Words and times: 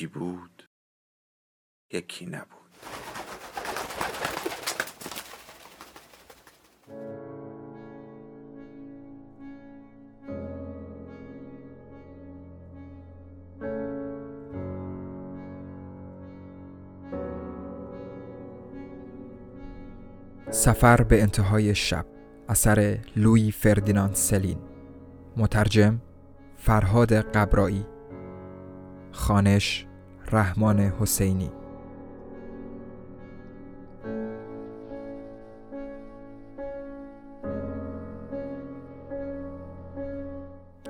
یکی 0.00 0.06
بود 0.06 0.62
یکی 1.92 2.26
نبود. 2.26 2.46
سفر 20.50 21.02
به 21.02 21.22
انتهای 21.22 21.74
شب 21.74 22.06
اثر 22.48 22.98
لوی 23.16 23.50
فردیناند 23.50 24.14
سلین. 24.14 24.58
مترجم 25.36 26.00
فرهاد 26.56 27.12
قبرایی. 27.12 27.86
خانش 29.12 29.86
رحمان 30.32 30.80
حسینی. 30.80 31.50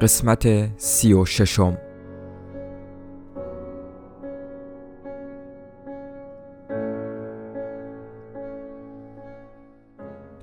قسمت 0.00 0.78
سی 0.80 1.12
و 1.12 1.24
ششم. 1.24 1.78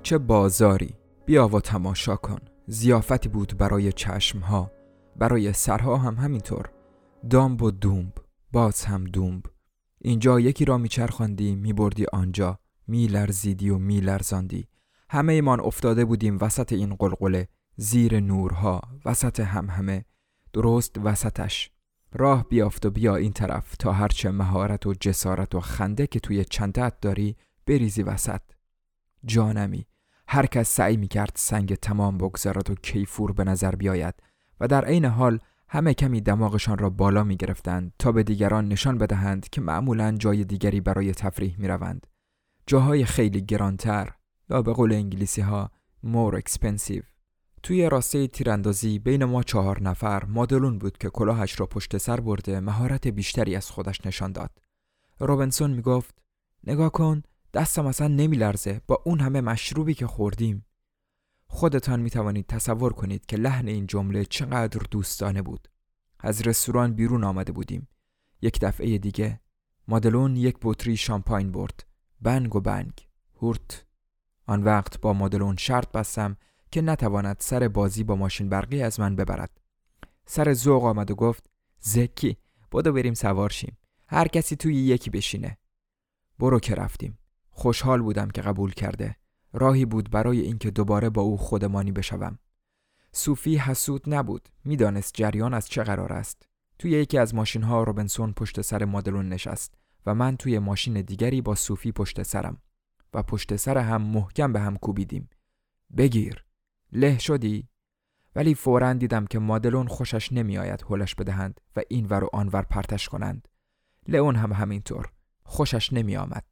چه 0.03 0.17
بازاری؟ 0.17 0.95
بیا 1.25 1.47
و 1.47 1.59
تماشا 1.59 2.15
کن. 2.15 2.39
زیافتی 2.67 3.29
بود 3.29 3.57
برای 3.57 3.91
چشمها. 3.91 4.71
برای 5.15 5.53
سرها 5.53 5.97
هم 5.97 6.15
همینطور. 6.15 6.69
دامب 7.29 7.63
و 7.63 7.71
دومب. 7.71 8.26
باز 8.57 8.85
هم 8.85 9.03
دومب. 9.03 9.43
اینجا 10.01 10.39
یکی 10.39 10.65
را 10.65 10.77
میچرخاندی 10.77 11.55
میبردی 11.55 12.05
آنجا 12.13 12.59
میلرزیدی 12.87 13.69
و 13.69 13.77
میلرزاندی. 13.77 14.67
همه 15.09 15.33
ایمان 15.33 15.59
افتاده 15.59 16.05
بودیم 16.05 16.37
وسط 16.41 16.73
این 16.73 16.95
قلقله 16.95 17.47
زیر 17.75 18.19
نورها 18.19 18.81
وسط 19.05 19.39
هم 19.39 19.69
همه 19.69 20.05
درست 20.53 20.97
وسطش. 21.03 21.71
راه 22.13 22.47
بیافت 22.49 22.85
و 22.85 22.91
بیا 22.91 23.15
این 23.15 23.33
طرف 23.33 23.75
تا 23.75 23.91
هرچه 23.91 24.31
مهارت 24.31 24.87
و 24.87 24.93
جسارت 24.93 25.55
و 25.55 25.59
خنده 25.59 26.07
که 26.07 26.19
توی 26.19 26.45
چندت 26.45 26.99
داری 27.01 27.35
بریزی 27.65 28.03
وسط. 28.03 28.41
جانمی. 29.25 29.85
هر 30.27 30.45
کس 30.45 30.69
سعی 30.69 30.97
می‌کرد 30.97 31.31
سنگ 31.35 31.75
تمام 31.75 32.17
بگذارد 32.17 32.69
و 32.69 32.75
کیفور 32.75 33.31
به 33.31 33.43
نظر 33.43 33.75
بیاید 33.75 34.15
و 34.59 34.67
در 34.67 34.85
عین 34.85 35.05
حال 35.05 35.39
همه 35.69 35.93
کمی 35.93 36.21
دماغشان 36.21 36.77
را 36.77 36.89
بالا 36.89 37.23
می 37.23 37.37
گرفتند 37.37 37.93
تا 37.99 38.11
به 38.11 38.23
دیگران 38.23 38.67
نشان 38.67 38.97
بدهند 38.97 39.49
که 39.49 39.61
معمولا 39.61 40.11
جای 40.11 40.43
دیگری 40.43 40.81
برای 40.81 41.13
تفریح 41.13 41.55
می 41.59 41.67
روند. 41.67 42.07
جاهای 42.67 43.05
خیلی 43.05 43.41
گرانتر 43.41 44.11
یا 44.49 44.61
به 44.61 44.73
قول 44.73 44.93
انگلیسی 44.93 45.41
ها 45.41 45.71
more 46.05 46.41
expensive. 46.41 47.03
توی 47.63 47.89
راسته 47.89 48.27
تیراندازی 48.27 48.99
بین 48.99 49.25
ما 49.25 49.43
چهار 49.43 49.81
نفر 49.81 50.25
مادلون 50.25 50.79
بود 50.79 50.97
که 50.97 51.09
کلاهش 51.09 51.59
را 51.59 51.65
پشت 51.65 51.97
سر 51.97 52.19
برده 52.19 52.59
مهارت 52.59 53.07
بیشتری 53.07 53.55
از 53.55 53.71
خودش 53.71 54.05
نشان 54.05 54.31
داد. 54.31 54.51
روبنسون 55.19 55.71
می 55.71 55.81
گفت 55.81 56.21
نگاه 56.63 56.91
کن 56.91 57.23
دستم 57.53 57.85
اصلا 57.85 58.07
نمی 58.07 58.37
لرزه 58.37 58.81
با 58.87 59.01
اون 59.05 59.19
همه 59.19 59.41
مشروبی 59.41 59.93
که 59.93 60.07
خوردیم. 60.07 60.65
خودتان 61.47 61.99
می 61.99 62.09
توانید 62.09 62.45
تصور 62.45 62.93
کنید 62.93 63.25
که 63.25 63.37
لحن 63.37 63.67
این 63.67 63.87
جمله 63.87 64.25
چقدر 64.25 64.81
دوستانه 64.91 65.41
بود. 65.41 65.67
از 66.19 66.41
رستوران 66.41 66.93
بیرون 66.93 67.23
آمده 67.23 67.51
بودیم. 67.51 67.87
یک 68.41 68.59
دفعه 68.59 68.97
دیگه 68.97 69.39
مادلون 69.87 70.35
یک 70.35 70.57
بطری 70.61 70.97
شامپاین 70.97 71.51
برد. 71.51 71.85
بنگ 72.21 72.55
و 72.55 72.59
بنگ. 72.59 73.07
هورت. 73.41 73.85
آن 74.45 74.63
وقت 74.63 75.01
با 75.01 75.13
مادلون 75.13 75.55
شرط 75.55 75.91
بستم 75.91 76.37
که 76.71 76.81
نتواند 76.81 77.37
سر 77.39 77.67
بازی 77.67 78.03
با 78.03 78.15
ماشین 78.15 78.49
برقی 78.49 78.81
از 78.81 78.99
من 78.99 79.15
ببرد. 79.15 79.61
سر 80.25 80.53
ذوق 80.53 80.83
آمد 80.83 81.11
و 81.11 81.15
گفت 81.15 81.49
زکی 81.79 82.37
بودو 82.71 82.93
بریم 82.93 83.13
سوار 83.13 83.49
شیم. 83.49 83.77
هر 84.07 84.27
کسی 84.27 84.55
توی 84.55 84.75
یکی 84.75 85.09
بشینه. 85.09 85.57
برو 86.39 86.59
که 86.59 86.75
رفتیم. 86.75 87.19
خوشحال 87.49 88.01
بودم 88.01 88.29
که 88.29 88.41
قبول 88.41 88.71
کرده. 88.71 89.15
راهی 89.53 89.85
بود 89.85 90.09
برای 90.09 90.39
اینکه 90.39 90.71
دوباره 90.71 91.09
با 91.09 91.21
او 91.21 91.37
خودمانی 91.37 91.91
بشوم. 91.91 92.39
صوفی 93.11 93.57
حسود 93.57 94.03
نبود. 94.07 94.49
می‌دانست 94.65 95.13
جریان 95.13 95.53
از 95.53 95.67
چه 95.67 95.83
قرار 95.83 96.13
است. 96.13 96.47
توی 96.79 96.91
یکی 96.91 97.17
از 97.17 97.35
ماشین 97.35 97.63
ها 97.63 97.83
روبنسون 97.83 98.33
پشت 98.33 98.61
سر 98.61 98.85
مادلون 98.85 99.29
نشست 99.29 99.75
و 100.05 100.15
من 100.15 100.37
توی 100.37 100.59
ماشین 100.59 101.01
دیگری 101.01 101.41
با 101.41 101.55
صوفی 101.55 101.91
پشت 101.91 102.23
سرم 102.23 102.61
و 103.13 103.23
پشت 103.23 103.55
سر 103.55 103.77
هم 103.77 104.01
محکم 104.01 104.53
به 104.53 104.59
هم 104.59 104.77
کوبیدیم. 104.77 105.29
بگیر. 105.97 106.45
له 106.91 107.19
شدی؟ 107.19 107.67
ولی 108.35 108.55
فورا 108.55 108.93
دیدم 108.93 109.25
که 109.25 109.39
مادلون 109.39 109.87
خوشش 109.87 110.31
نمیآید 110.31 110.85
هلش 110.89 111.15
بدهند 111.15 111.61
و 111.75 111.81
اینور 111.89 112.23
و 112.23 112.29
آنور 112.33 112.61
پرتش 112.61 113.09
کنند. 113.09 113.47
لئون 114.07 114.35
هم 114.35 114.53
همینطور. 114.53 115.11
خوشش 115.43 115.93
نمی 115.93 116.17
آمد. 116.17 116.45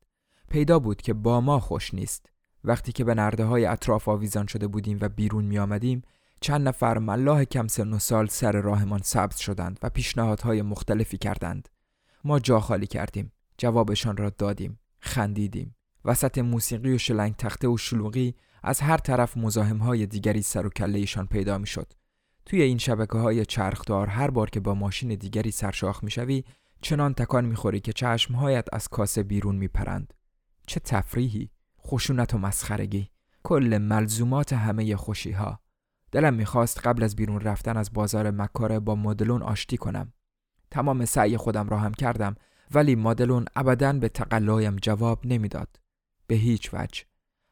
پیدا 0.49 0.79
بود 0.79 1.01
که 1.01 1.13
با 1.13 1.41
ما 1.41 1.59
خوش 1.59 1.93
نیست. 1.93 2.31
وقتی 2.65 2.91
که 2.91 3.03
به 3.03 3.13
نرده 3.13 3.45
های 3.45 3.65
اطراف 3.65 4.07
آویزان 4.07 4.47
شده 4.47 4.67
بودیم 4.67 4.97
و 5.01 5.09
بیرون 5.09 5.45
می 5.45 5.59
آمدیم 5.59 6.01
چند 6.41 6.67
نفر 6.67 6.97
ملاح 6.97 7.43
کم 7.43 7.67
سن 7.67 7.93
و 7.93 7.99
سال 7.99 8.27
سر 8.27 8.51
راهمان 8.51 9.01
سبز 9.03 9.37
شدند 9.37 9.79
و 9.83 9.89
پیشنهادهای 9.89 10.61
مختلفی 10.61 11.17
کردند. 11.17 11.69
ما 12.23 12.39
جا 12.39 12.59
خالی 12.59 12.87
کردیم. 12.87 13.31
جوابشان 13.57 14.17
را 14.17 14.29
دادیم. 14.29 14.79
خندیدیم. 14.99 15.75
وسط 16.05 16.37
موسیقی 16.37 16.93
و 16.93 16.97
شلنگ 16.97 17.35
تخته 17.35 17.67
و 17.67 17.77
شلوغی 17.77 18.35
از 18.63 18.81
هر 18.81 18.97
طرف 18.97 19.37
مزاحم 19.37 19.77
های 19.77 20.05
دیگری 20.05 20.41
سر 20.41 20.65
و 20.65 20.69
کلهشان 20.69 21.27
پیدا 21.27 21.57
می 21.57 21.67
شد. 21.67 21.93
توی 22.45 22.61
این 22.61 22.77
شبکه 22.77 23.17
های 23.17 23.45
چرخدار 23.45 24.07
هر 24.07 24.29
بار 24.29 24.49
که 24.49 24.59
با 24.59 24.73
ماشین 24.73 25.15
دیگری 25.15 25.51
سرشاخ 25.51 26.03
می 26.03 26.11
شوی 26.11 26.43
چنان 26.81 27.13
تکان 27.13 27.45
می‌خوری 27.45 27.79
که 27.79 27.93
چشمهایت 27.93 28.67
از 28.73 28.87
کاسه 28.87 29.23
بیرون 29.23 29.55
میپرند. 29.55 30.13
چه 30.67 30.79
تفریحی! 30.79 31.49
خشونت 31.85 32.33
و 32.33 32.37
مسخرگی. 32.37 33.09
کل 33.43 33.77
ملزومات 33.77 34.53
همه 34.53 34.95
خوشی 34.95 35.31
ها 35.31 35.59
دلم 36.11 36.33
می‌خواست 36.33 36.87
قبل 36.87 37.03
از 37.03 37.15
بیرون 37.15 37.41
رفتن 37.41 37.77
از 37.77 37.93
بازار 37.93 38.31
مکاره 38.31 38.79
با 38.79 38.95
مدلون 38.95 39.41
آشتی 39.41 39.77
کنم. 39.77 40.13
تمام 40.71 41.05
سعی 41.05 41.37
خودم 41.37 41.69
را 41.69 41.77
هم 41.77 41.93
کردم 41.93 42.35
ولی 42.71 42.95
مادلون 42.95 43.45
ابدا 43.55 43.93
به 43.93 44.09
تقلایم 44.09 44.75
جواب 44.75 45.25
نمی‌داد. 45.25 45.79
به 46.27 46.35
هیچ 46.35 46.69
وجه. 46.73 47.03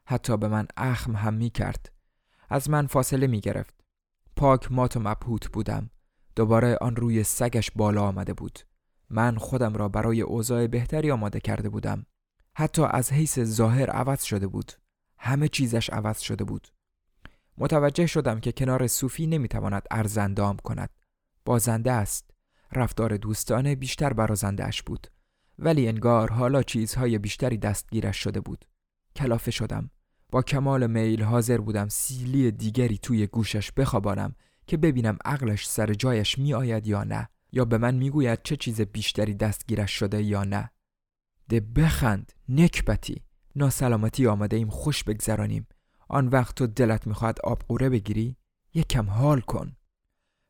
حتی 0.05 0.37
به 0.37 0.47
من 0.47 0.67
اخم 0.77 1.15
هم 1.15 1.33
می 1.33 1.49
کرد 1.49 1.91
از 2.49 2.69
من 2.69 2.87
فاصله 2.87 3.27
می 3.27 3.39
گرفت 3.39 3.73
پاک 4.35 4.71
مات 4.71 4.97
و 4.97 4.99
مبهوت 4.99 5.51
بودم. 5.51 5.89
دوباره 6.35 6.77
آن 6.81 6.95
روی 6.95 7.23
سگش 7.23 7.71
بالا 7.75 8.01
آمده 8.01 8.33
بود. 8.33 8.59
من 9.09 9.35
خودم 9.35 9.73
را 9.73 9.89
برای 9.89 10.21
اوضاع 10.21 10.67
بهتری 10.67 11.11
آماده 11.11 11.39
کرده 11.39 11.69
بودم. 11.69 12.05
حتی 12.55 12.81
از 12.89 13.11
حیث 13.11 13.39
ظاهر 13.39 13.89
عوض 13.89 14.23
شده 14.23 14.47
بود. 14.47 14.71
همه 15.17 15.47
چیزش 15.47 15.89
عوض 15.89 16.19
شده 16.19 16.43
بود. 16.43 16.67
متوجه 17.57 18.05
شدم 18.05 18.39
که 18.39 18.51
کنار 18.51 18.87
صوفی 18.87 19.27
نمی‌تواند 19.27 19.83
ارزندام 19.91 20.57
کند. 20.57 20.89
بازنده 21.45 21.91
است. 21.91 22.29
رفتار 22.71 23.17
دوستانه 23.17 23.75
بیشتر 23.75 24.13
برازندهش 24.13 24.81
بود. 24.81 25.07
ولی 25.59 25.87
انگار 25.87 26.31
حالا 26.31 26.63
چیزهای 26.63 27.17
بیشتری 27.17 27.57
دستگیرش 27.57 28.17
شده 28.17 28.39
بود. 28.39 28.65
کلافه 29.15 29.51
شدم. 29.51 29.89
با 30.31 30.41
کمال 30.41 30.87
میل 30.87 31.23
حاضر 31.23 31.57
بودم 31.57 31.87
سیلی 31.87 32.51
دیگری 32.51 32.97
توی 32.97 33.27
گوشش 33.27 33.71
بخوابانم 33.71 34.35
که 34.67 34.77
ببینم 34.77 35.17
عقلش 35.25 35.67
سر 35.67 35.93
جایش 35.93 36.39
می 36.39 36.53
آید 36.53 36.87
یا 36.87 37.03
نه 37.03 37.29
یا 37.51 37.65
به 37.65 37.77
من 37.77 37.95
می‌گوید 37.95 38.39
چه 38.43 38.55
چیز 38.55 38.81
بیشتری 38.81 39.33
دستگیرش 39.33 39.91
شده 39.91 40.23
یا 40.23 40.43
نه. 40.43 40.69
ده 41.49 41.59
بخند. 41.59 42.31
نکبتی 42.49 43.21
ناسلامتی 43.55 44.27
آمده 44.27 44.57
ایم. 44.57 44.69
خوش 44.69 45.03
بگذرانیم. 45.03 45.67
آن 46.07 46.27
وقت 46.27 46.55
تو 46.55 46.67
دلت 46.67 47.07
می‌خواد 47.07 47.39
آبقوره 47.43 47.89
بگیری 47.89 48.37
یکم 48.73 49.09
حال 49.09 49.41
کن. 49.41 49.75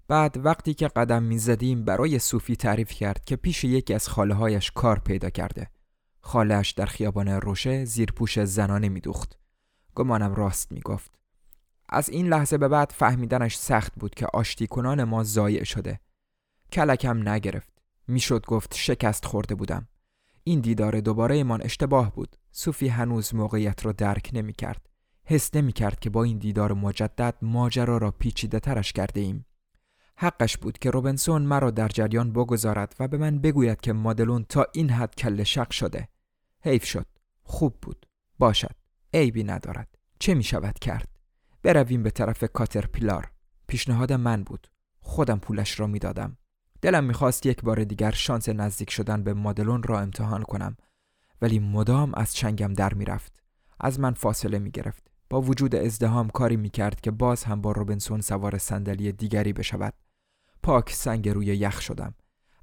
بعد 0.07 0.45
وقتی 0.45 0.74
که 0.74 0.88
قدم 0.88 1.24
می‌زدیم 1.24 1.86
برای 1.86 2.19
صوفی 2.19 2.56
تعریف 2.56 2.92
کرد 2.92 3.25
که 3.25 3.36
پیش 3.36 3.63
یکی 3.63 3.94
از 3.94 4.07
خاله 4.07 4.34
هایش 4.34 4.72
کار 4.72 5.00
پیدا 5.00 5.30
کرده. 5.30 5.69
خالهش 6.22 6.72
در 6.72 6.86
خیابان 6.86 7.28
روشه 7.28 7.86
زیر 7.86 8.12
پوش 8.12 8.44
زنانه 8.44 8.90
میدوخت. 8.90 9.38
گمانم 9.95 10.36
راست 10.36 10.72
می‌گفت. 10.72 11.12
از 11.90 12.10
این 12.10 12.28
لحظه 12.28 12.57
به 12.57 12.68
بعد 12.68 12.92
فهمیدنش 12.92 13.56
سخت 13.56 13.94
بود 13.95 14.16
که 14.16 14.28
آشتی 14.34 14.68
کنان 14.68 15.04
ما 15.04 15.24
ضایع 15.24 15.63
شده. 15.63 16.00
کلکم 16.72 17.30
نگرفت. 17.30 17.74
می‌شد 18.07 18.45
گفت 18.45 18.75
شکست 18.75 19.25
خورده 19.25 19.56
بودم. 19.56 19.88
این 20.44 20.60
دیدار 20.60 21.00
دوباره 21.00 21.36
ایمان 21.36 21.62
اشتباه 21.62 22.16
بود. 22.16 22.36
صوفی 22.51 22.88
هنوز 22.88 23.36
موقعیت 23.36 23.86
را 23.86 23.92
درک 23.92 24.30
نمی 24.34 24.54
کرد 24.54 24.90
حس 25.25 25.56
نمی 25.56 25.74
کرد 25.74 26.00
که 26.00 26.10
با 26.10 26.24
این 26.24 26.38
دیدار 26.38 26.74
مجدد 26.74 27.36
ماجرا 27.42 27.98
را 27.98 28.12
پیچیده 28.12 28.60
ترش 28.60 28.94
کرده 28.94 29.19
ایم. 29.22 29.45
حقش 30.18 30.57
بود 30.57 30.78
که 30.78 30.92
روبنسون 30.92 31.42
مرا 31.42 31.72
در 31.72 31.88
جریان 31.88 32.34
بگذارد 32.34 32.95
و 33.00 33.07
به 33.07 33.18
من 33.18 33.40
بگوید 33.40 33.81
که 33.81 33.94
مادلون 33.94 34.45
تا 34.50 34.66
این 34.74 34.90
حد 34.90 35.16
کل 35.16 35.44
شق 35.44 35.72
شده. 35.72 36.07
حیف 36.62 36.86
شد. 36.86 37.06
خوب 37.44 37.78
بود. 37.81 38.06
باشد. 38.40 38.75
عیبی 39.13 39.44
ندارد. 39.44 39.98
چه 40.19 40.34
می 40.34 40.44
شود 40.44 40.80
کرد؟ 40.80 41.10
برویم 41.63 42.04
به 42.04 42.12
طرف 42.12 42.44
کاترپیلار. 42.44 43.31
پیشنهاد 43.68 44.13
من 44.13 44.44
بود. 44.44 44.68
خودم 45.00 45.40
پولش 45.40 45.80
را 45.80 45.88
می‌دادم. 45.88 46.38
دلم 46.83 47.03
می‌خواست 47.03 47.45
یک 47.45 47.62
بار 47.62 47.83
دیگر 47.83 48.12
شانس 48.12 48.50
نزدیک 48.50 48.89
شدن 48.89 49.24
به 49.24 49.33
مادلون 49.33 49.83
را 49.83 50.00
امتحان 50.00 50.44
کنم 50.44 50.77
ولی 51.41 51.59
مدام 51.59 52.12
از 52.15 52.35
چنگم 52.35 52.74
در 52.74 52.94
می‌رفت. 52.94 53.44
از 53.80 54.00
من 54.00 54.13
فاصله 54.13 54.59
می‌گرفت. 54.59 55.07
با 55.30 55.41
وجود 55.41 55.75
ازدهام 55.75 56.30
کاری 56.30 56.56
می‌کرد 56.56 57.01
که 57.01 57.12
باز 57.12 57.44
هم 57.44 57.62
با 57.62 57.71
روبنسون 57.71 58.21
سوار 58.21 58.57
صندلی 58.57 59.12
دیگری 59.12 59.53
بشود. 59.53 59.94
پاک 60.63 60.89
سنگ 60.89 61.30
روی 61.30 61.45
یخ 61.45 61.81
شدم. 61.81 62.13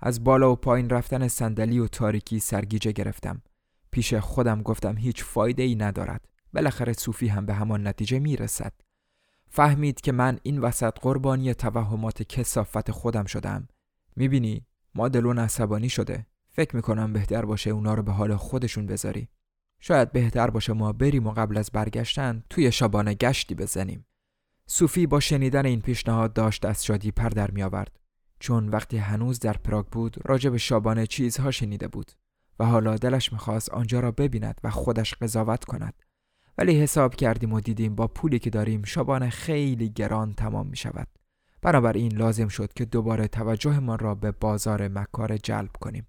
از 0.00 0.24
بالا 0.24 0.52
و 0.52 0.56
پایین 0.56 0.90
رفتن 0.90 1.28
صندلی 1.28 1.78
و 1.78 1.88
تاریکی 1.88 2.40
سرگیجه 2.40 2.92
گرفتم. 2.92 3.42
پیش 3.90 4.14
خودم 4.14 4.62
گفتم 4.62 4.96
هیچ 4.96 5.24
فایده 5.24 5.62
ای 5.62 5.74
ندارد. 5.74 6.28
بالاخره 6.52 6.92
صوفی 6.92 7.28
هم 7.28 7.46
به 7.46 7.54
همان 7.54 7.86
نتیجه 7.86 8.18
می‌رسد. 8.18 8.72
فهمید 9.48 10.00
که 10.00 10.12
من 10.12 10.38
این 10.42 10.58
وسط 10.58 10.98
قربانی 10.98 11.54
توهمات 11.54 12.22
کسافت 12.22 12.90
خودم 12.90 13.24
شدم 13.24 13.68
می‌بینی؟ 14.16 14.66
ما 14.94 15.08
دلون 15.08 15.38
عصبانی 15.38 15.88
شده. 15.88 16.26
فکر 16.48 16.76
می‌کنم 16.76 17.12
بهتر 17.12 17.44
باشه 17.44 17.70
اونا 17.70 17.94
رو 17.94 18.02
به 18.02 18.12
حال 18.12 18.36
خودشون 18.36 18.86
بذاری. 18.86 19.28
شاید 19.80 20.12
بهتر 20.12 20.50
باشه 20.50 20.72
ما 20.72 20.92
بریم 20.92 21.26
و 21.26 21.30
قبل 21.30 21.56
از 21.56 21.70
برگشتن 21.72 22.42
توی 22.50 22.72
شبانه 22.72 23.14
گشتی 23.14 23.54
بزنیم. 23.54 24.06
صوفی 24.66 25.06
با 25.06 25.20
شنیدن 25.20 25.66
این 25.66 25.80
پیشنهاد 25.80 26.32
داشت 26.32 26.64
از 26.64 26.84
شادی 26.84 27.10
پر 27.10 27.28
در 27.28 27.50
می 27.50 27.62
آورد 27.62 28.00
چون 28.38 28.68
وقتی 28.68 28.96
هنوز 28.96 29.40
در 29.40 29.52
پراگ 29.52 29.86
بود 29.86 30.16
راجع 30.24 30.50
به 30.50 30.58
شابانه 30.58 31.06
چیزها 31.06 31.50
شنیده 31.50 31.88
بود 31.88 32.12
و 32.58 32.64
حالا 32.64 32.96
دلش 32.96 33.32
می‌خواست 33.32 33.68
آنجا 33.68 34.00
را 34.00 34.10
ببیند 34.10 34.60
و 34.64 34.70
خودش 34.70 35.14
قضاوت 35.14 35.64
کند. 35.64 35.94
ولی 36.58 36.80
حساب 36.80 37.14
کردیم 37.14 37.52
و 37.52 37.60
دیدیم 37.60 37.94
با 37.94 38.06
پولی 38.06 38.38
که 38.38 38.50
داریم 38.50 38.82
شبانه 38.82 39.30
خیلی 39.30 39.88
گران 39.88 40.34
تمام 40.34 40.66
می 40.66 40.76
شود 40.76 41.08
بنابراین 41.62 42.12
لازم 42.12 42.48
شد 42.48 42.72
که 42.72 42.84
دوباره 42.84 43.28
توجهمان 43.28 43.98
را 43.98 44.14
به 44.14 44.30
بازار 44.30 44.88
مکار 44.88 45.36
جلب 45.36 45.70
کنیم. 45.80 46.06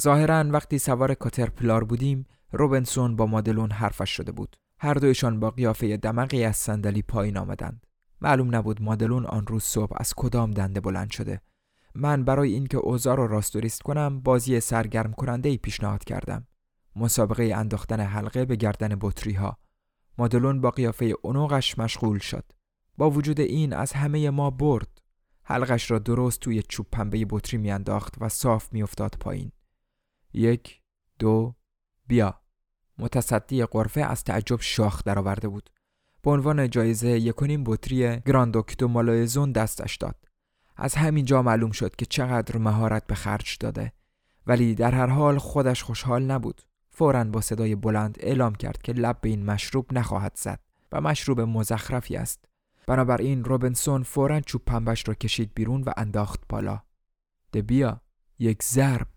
ظاهرا 0.00 0.44
وقتی 0.50 0.78
سوار 0.78 1.14
کاترپلار 1.14 1.84
بودیم 1.84 2.26
روبنسون 2.52 3.16
با 3.16 3.26
مادلون 3.26 3.70
حرفش 3.70 4.10
شده 4.10 4.32
بود. 4.32 4.56
هر 4.78 4.94
دویشان 4.94 5.40
با 5.40 5.50
قیافه 5.50 5.96
دمقی 5.96 6.44
از 6.44 6.56
صندلی 6.56 7.02
پایین 7.02 7.36
آمدند. 7.36 7.86
معلوم 8.20 8.54
نبود 8.54 8.82
مادلون 8.82 9.26
آن 9.26 9.46
روز 9.46 9.62
صبح 9.62 9.92
از 9.96 10.14
کدام 10.16 10.50
دنده 10.50 10.80
بلند 10.80 11.10
شده. 11.10 11.40
من 11.94 12.24
برای 12.24 12.52
اینکه 12.52 12.78
اوضاع 12.78 13.16
را 13.16 13.26
راست 13.26 13.82
کنم 13.82 14.20
بازی 14.20 14.60
سرگرم 14.60 15.12
کننده 15.12 15.48
ای 15.48 15.56
پیشنهاد 15.56 16.04
کردم. 16.04 16.46
مسابقه 16.96 17.52
انداختن 17.56 18.00
حلقه 18.00 18.44
به 18.44 18.56
گردن 18.56 18.96
بطری 19.00 19.32
ها 19.32 19.58
مادلون 20.18 20.60
با 20.60 20.70
قیافه 20.70 21.14
اونوغش 21.22 21.78
مشغول 21.78 22.18
شد. 22.18 22.44
با 22.96 23.10
وجود 23.10 23.40
این 23.40 23.72
از 23.72 23.92
همه 23.92 24.30
ما 24.30 24.50
برد. 24.50 25.02
حلقش 25.44 25.90
را 25.90 25.98
درست 25.98 26.40
توی 26.40 26.62
چوب 26.62 26.86
پنبه 26.92 27.26
بطری 27.30 27.58
میانداخت 27.58 28.14
و 28.20 28.28
صاف 28.28 28.72
میافتاد 28.72 29.16
پایین. 29.20 29.52
یک 30.32 30.80
دو 31.18 31.54
بیا. 32.06 32.40
متصدی 32.98 33.64
قرفه 33.64 34.00
از 34.00 34.24
تعجب 34.24 34.60
شاخ 34.60 35.04
درآورده 35.04 35.48
بود. 35.48 35.70
به 36.22 36.30
عنوان 36.30 36.70
جایزه 36.70 37.08
یکونیم 37.08 37.64
بطری 37.64 38.20
گراندوکتو 38.20 38.88
مالایزون 38.88 39.52
دستش 39.52 39.96
داد. 39.96 40.24
از 40.76 40.94
همین 40.94 41.24
جا 41.24 41.42
معلوم 41.42 41.70
شد 41.70 41.96
که 41.96 42.06
چقدر 42.06 42.58
مهارت 42.58 43.06
به 43.06 43.14
خرج 43.14 43.56
داده. 43.60 43.92
ولی 44.46 44.74
در 44.74 44.94
هر 44.94 45.06
حال 45.06 45.38
خودش 45.38 45.82
خوشحال 45.82 46.22
نبود. 46.22 46.62
فورا 46.90 47.24
با 47.24 47.40
صدای 47.40 47.74
بلند 47.74 48.16
اعلام 48.20 48.54
کرد 48.54 48.82
که 48.82 48.92
لب 48.92 49.20
به 49.20 49.28
این 49.28 49.44
مشروب 49.44 49.92
نخواهد 49.92 50.36
زد 50.36 50.60
و 50.92 51.00
مشروب 51.00 51.40
مزخرفی 51.40 52.16
است. 52.16 52.44
بنابراین 52.86 53.44
روبنسون 53.44 54.02
فورا 54.02 54.40
چوب 54.40 54.62
پنبش 54.66 55.08
را 55.08 55.14
کشید 55.14 55.54
بیرون 55.54 55.82
و 55.82 55.92
انداخت 55.96 56.40
بالا. 56.48 56.82
دبیا 57.52 58.00
یک 58.38 58.62
ضرب. 58.62 59.08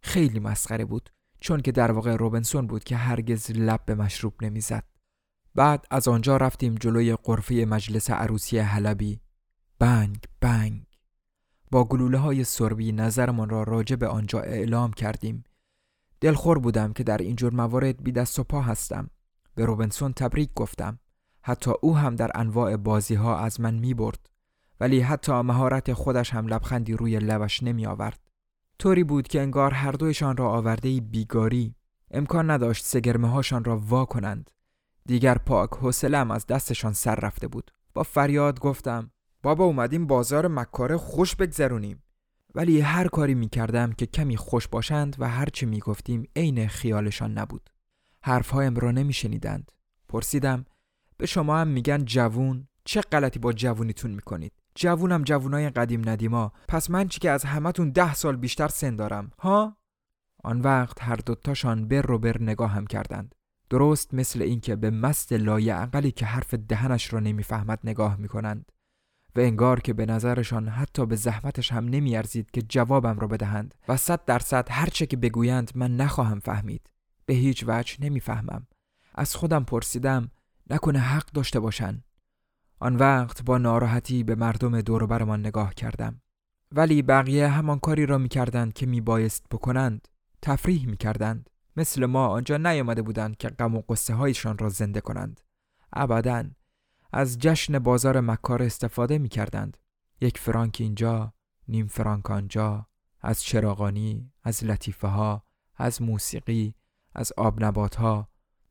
خیلی 0.00 0.40
مسخره 0.40 0.84
بود 0.84 1.10
چون 1.40 1.60
که 1.60 1.72
در 1.72 1.92
واقع 1.92 2.16
روبنسون 2.16 2.66
بود 2.66 2.84
که 2.84 2.96
هرگز 2.96 3.50
لب 3.50 3.84
به 3.86 3.94
مشروب 3.94 4.44
نمی‌زد. 4.44 4.84
بعد 5.54 5.86
از 5.90 6.08
آنجا 6.08 6.36
رفتیم 6.36 6.74
جلوی 6.74 7.14
قرفه 7.14 7.54
مجلس 7.54 8.10
عروسی 8.10 8.58
حلبی. 8.58 9.20
بنگ 9.78 10.24
بنگ. 10.40 10.86
با 11.70 11.84
گلوله 11.84 12.18
های 12.18 12.44
سربی 12.44 12.92
نظرمان 12.92 13.48
را 13.48 13.62
راجع 13.62 13.96
به 13.96 14.08
آنجا 14.08 14.40
اعلام 14.40 14.92
کردیم. 14.92 15.44
دلخور 16.20 16.58
بودم 16.58 16.92
که 16.92 17.04
در 17.04 17.18
اینجور 17.18 17.54
موارد 17.54 18.02
بی 18.02 18.12
دست 18.12 18.38
و 18.38 18.44
پا 18.44 18.62
هستم. 18.62 19.10
به 19.54 19.64
روبنسون 19.64 20.12
تبریک 20.12 20.50
گفتم. 20.54 20.98
حتی 21.48 21.72
او 21.80 21.96
هم 21.96 22.16
در 22.16 22.30
انواع 22.34 22.76
بازی 22.76 23.14
ها 23.14 23.38
از 23.38 23.60
من 23.60 23.74
می 23.74 23.94
برد 23.94 24.30
ولی 24.80 25.00
حتی 25.00 25.32
مهارت 25.32 25.92
خودش 25.92 26.34
هم 26.34 26.46
لبخندی 26.46 26.92
روی 26.92 27.18
لبش 27.18 27.62
نمی 27.62 27.86
آورد 27.86 28.20
طوری 28.78 29.04
بود 29.04 29.28
که 29.28 29.40
انگار 29.40 29.74
هر 29.74 29.92
دویشان 29.92 30.36
را 30.36 30.50
آورده 30.50 31.00
بیگاری. 31.00 31.74
امکان 32.10 32.50
نداشت 32.50 32.84
سگرمه 32.84 33.28
هاشان 33.28 33.64
را 33.64 33.78
وا 33.78 34.04
کنند. 34.04 34.50
دیگر 35.06 35.38
پاک 35.38 35.70
حوصله‌ام 35.70 36.30
از 36.30 36.46
دستشان 36.46 36.92
سر 36.92 37.14
رفته 37.14 37.48
بود. 37.48 37.70
با 37.94 38.02
فریاد 38.02 38.60
گفتم 38.60 39.10
بابا 39.42 39.64
اومدیم 39.64 40.06
بازار 40.06 40.48
مکاره 40.48 40.96
خوش 40.96 41.36
بگذرونیم. 41.36 42.02
ولی 42.54 42.80
هر 42.80 43.08
کاری 43.08 43.34
می 43.34 43.48
کردم 43.48 43.92
که 43.92 44.06
کمی 44.06 44.36
خوش 44.36 44.68
باشند 44.68 45.16
و 45.18 45.28
هر 45.28 45.46
چی 45.52 45.66
می 45.66 45.78
گفتیم 45.78 46.24
عین 46.36 46.68
خیالشان 46.68 47.38
نبود. 47.38 47.70
حرفهایم 48.22 48.76
را 48.76 48.90
نمی 48.90 49.12
شنیدند 49.12 49.72
پرسیدم 50.08 50.64
به 51.18 51.26
شما 51.26 51.58
هم 51.58 51.68
میگن 51.68 52.04
جوون. 52.04 52.68
چه 52.84 53.00
غلطی 53.00 53.38
با 53.38 53.52
جوونیتون 53.52 54.10
می‌کنید؟ 54.10 54.52
جوونم 54.74 55.22
جوونای 55.22 55.70
قدیم 55.70 56.08
ندیما. 56.08 56.52
پس 56.68 56.90
من 56.90 57.08
چی 57.08 57.20
که 57.20 57.30
از 57.30 57.44
همتون 57.44 57.90
ده 57.90 58.14
سال 58.14 58.36
بیشتر 58.36 58.68
سن 58.68 58.96
دارم 58.96 59.30
ها؟ 59.38 59.76
آن 60.44 60.60
وقت 60.60 61.02
هر 61.02 61.16
دوتاشان 61.16 61.88
بر 61.88 62.02
رو 62.02 62.18
بر 62.18 62.42
نگاه 62.42 62.70
هم 62.70 62.86
کردند. 62.86 63.34
درست 63.70 64.14
مثل 64.14 64.42
اینکه 64.42 64.76
به 64.76 64.90
مست 64.90 65.32
لایعقلی 65.32 66.10
که 66.10 66.26
حرف 66.26 66.54
دهنش 66.54 67.12
را 67.12 67.20
نمی‌فهمد 67.20 67.78
نگاه 67.84 68.16
می‌کنند. 68.16 68.72
و 69.36 69.40
انگار 69.40 69.80
که 69.80 69.92
به 69.92 70.06
نظرشان 70.06 70.68
حتی 70.68 71.06
به 71.06 71.16
زحمتش 71.16 71.72
هم 71.72 71.84
نمیارزید 71.84 72.50
که 72.50 72.62
جوابم 72.62 73.18
را 73.18 73.28
بدهند 73.28 73.74
و 73.88 73.96
صد 73.96 74.24
درصد 74.24 74.68
هرچه 74.70 75.06
که 75.06 75.16
بگویند 75.16 75.72
من 75.74 75.96
نخواهم 75.96 76.40
فهمید. 76.40 76.90
به 77.26 77.34
هیچ 77.34 77.64
وجه 77.66 77.96
نمی‌فهمم. 78.00 78.66
از 79.14 79.36
خودم 79.36 79.64
پرسیدم 79.64 80.30
نکنه 80.70 80.98
حق 80.98 81.32
داشته 81.32 81.60
باشن. 81.60 82.02
آن 82.80 82.96
وقت 82.96 83.42
با 83.42 83.58
ناراحتی 83.58 84.24
به 84.24 84.34
مردم 84.34 84.80
دوروبرمان 84.80 85.40
نگاه 85.40 85.74
کردم. 85.74 86.20
ولی 86.72 87.02
بقیه 87.02 87.48
همان 87.48 87.78
کاری 87.78 88.06
را 88.06 88.18
می‌کردند 88.18 88.72
که 88.72 88.86
میبایست 88.86 89.46
بکنند. 89.50 90.08
تفریح 90.42 90.86
می‌کردند. 90.86 91.50
مثل 91.76 92.06
ما 92.06 92.26
آنجا 92.26 92.56
نیامده 92.56 93.02
بودند 93.02 93.36
که 93.36 93.48
غم 93.48 93.74
و 93.74 93.82
قصه 93.88 94.14
هایشان 94.14 94.58
را 94.58 94.68
زنده 94.68 95.00
کنند. 95.00 95.40
ابدا 95.92 96.44
از 97.12 97.38
جشن 97.38 97.78
بازار 97.78 98.20
مکار 98.20 98.62
استفاده 98.62 99.18
می 99.18 99.28
کردند. 99.28 99.76
یک 100.20 100.38
فرانک 100.38 100.76
اینجا، 100.80 101.32
نیم 101.68 101.86
فرانک 101.86 102.30
آنجا، 102.30 102.86
از 103.20 103.42
چراغانی، 103.42 104.32
از 104.42 104.64
لطیفه 104.64 105.08
ها، 105.08 105.44
از 105.76 106.02
موسیقی، 106.02 106.74
از 107.14 107.32
آب 107.36 107.64
نبات 107.64 107.94
ها، 107.94 108.28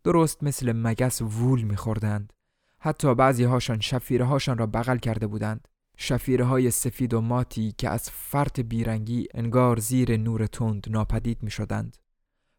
درست 0.08 0.44
مثل 0.44 0.72
مگس 0.72 1.22
وول 1.22 1.62
میخوردند. 1.62 2.34
حتی 2.80 3.16
بعضی 3.16 3.44
هاشان 3.44 3.80
شفیره 3.80 4.26
هاشان 4.26 4.58
را 4.58 4.66
بغل 4.66 4.98
کرده 4.98 5.28
بودند. 5.28 5.68
شفیره 5.98 6.46
های 6.46 6.72
سفید 6.72 7.14
و 7.14 7.22
ماتی 7.22 7.72
که 7.78 7.90
از 7.90 8.10
فرط 8.10 8.60
بیرنگی 8.60 9.28
انگار 9.34 9.80
زیر 9.80 10.18
نور 10.18 10.46
تند 10.46 10.88
ناپدید 10.90 11.44
می 11.44 11.52
شدند. 11.52 11.98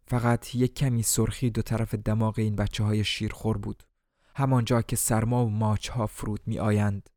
فقط 0.06 0.54
یک 0.54 0.74
کمی 0.74 1.02
سرخی 1.02 1.50
دو 1.50 1.62
طرف 1.62 1.94
دماغ 1.94 2.38
این 2.38 2.56
بچه 2.56 2.84
های 2.84 3.04
شیرخور 3.04 3.58
بود. 3.58 3.82
همانجا 4.34 4.82
که 4.82 4.96
سرما 4.96 5.46
و 5.46 5.50
ماچ 5.50 5.88
ها 5.88 6.06
فرود 6.06 6.40
می 6.46 6.58
آیند. 6.58 7.10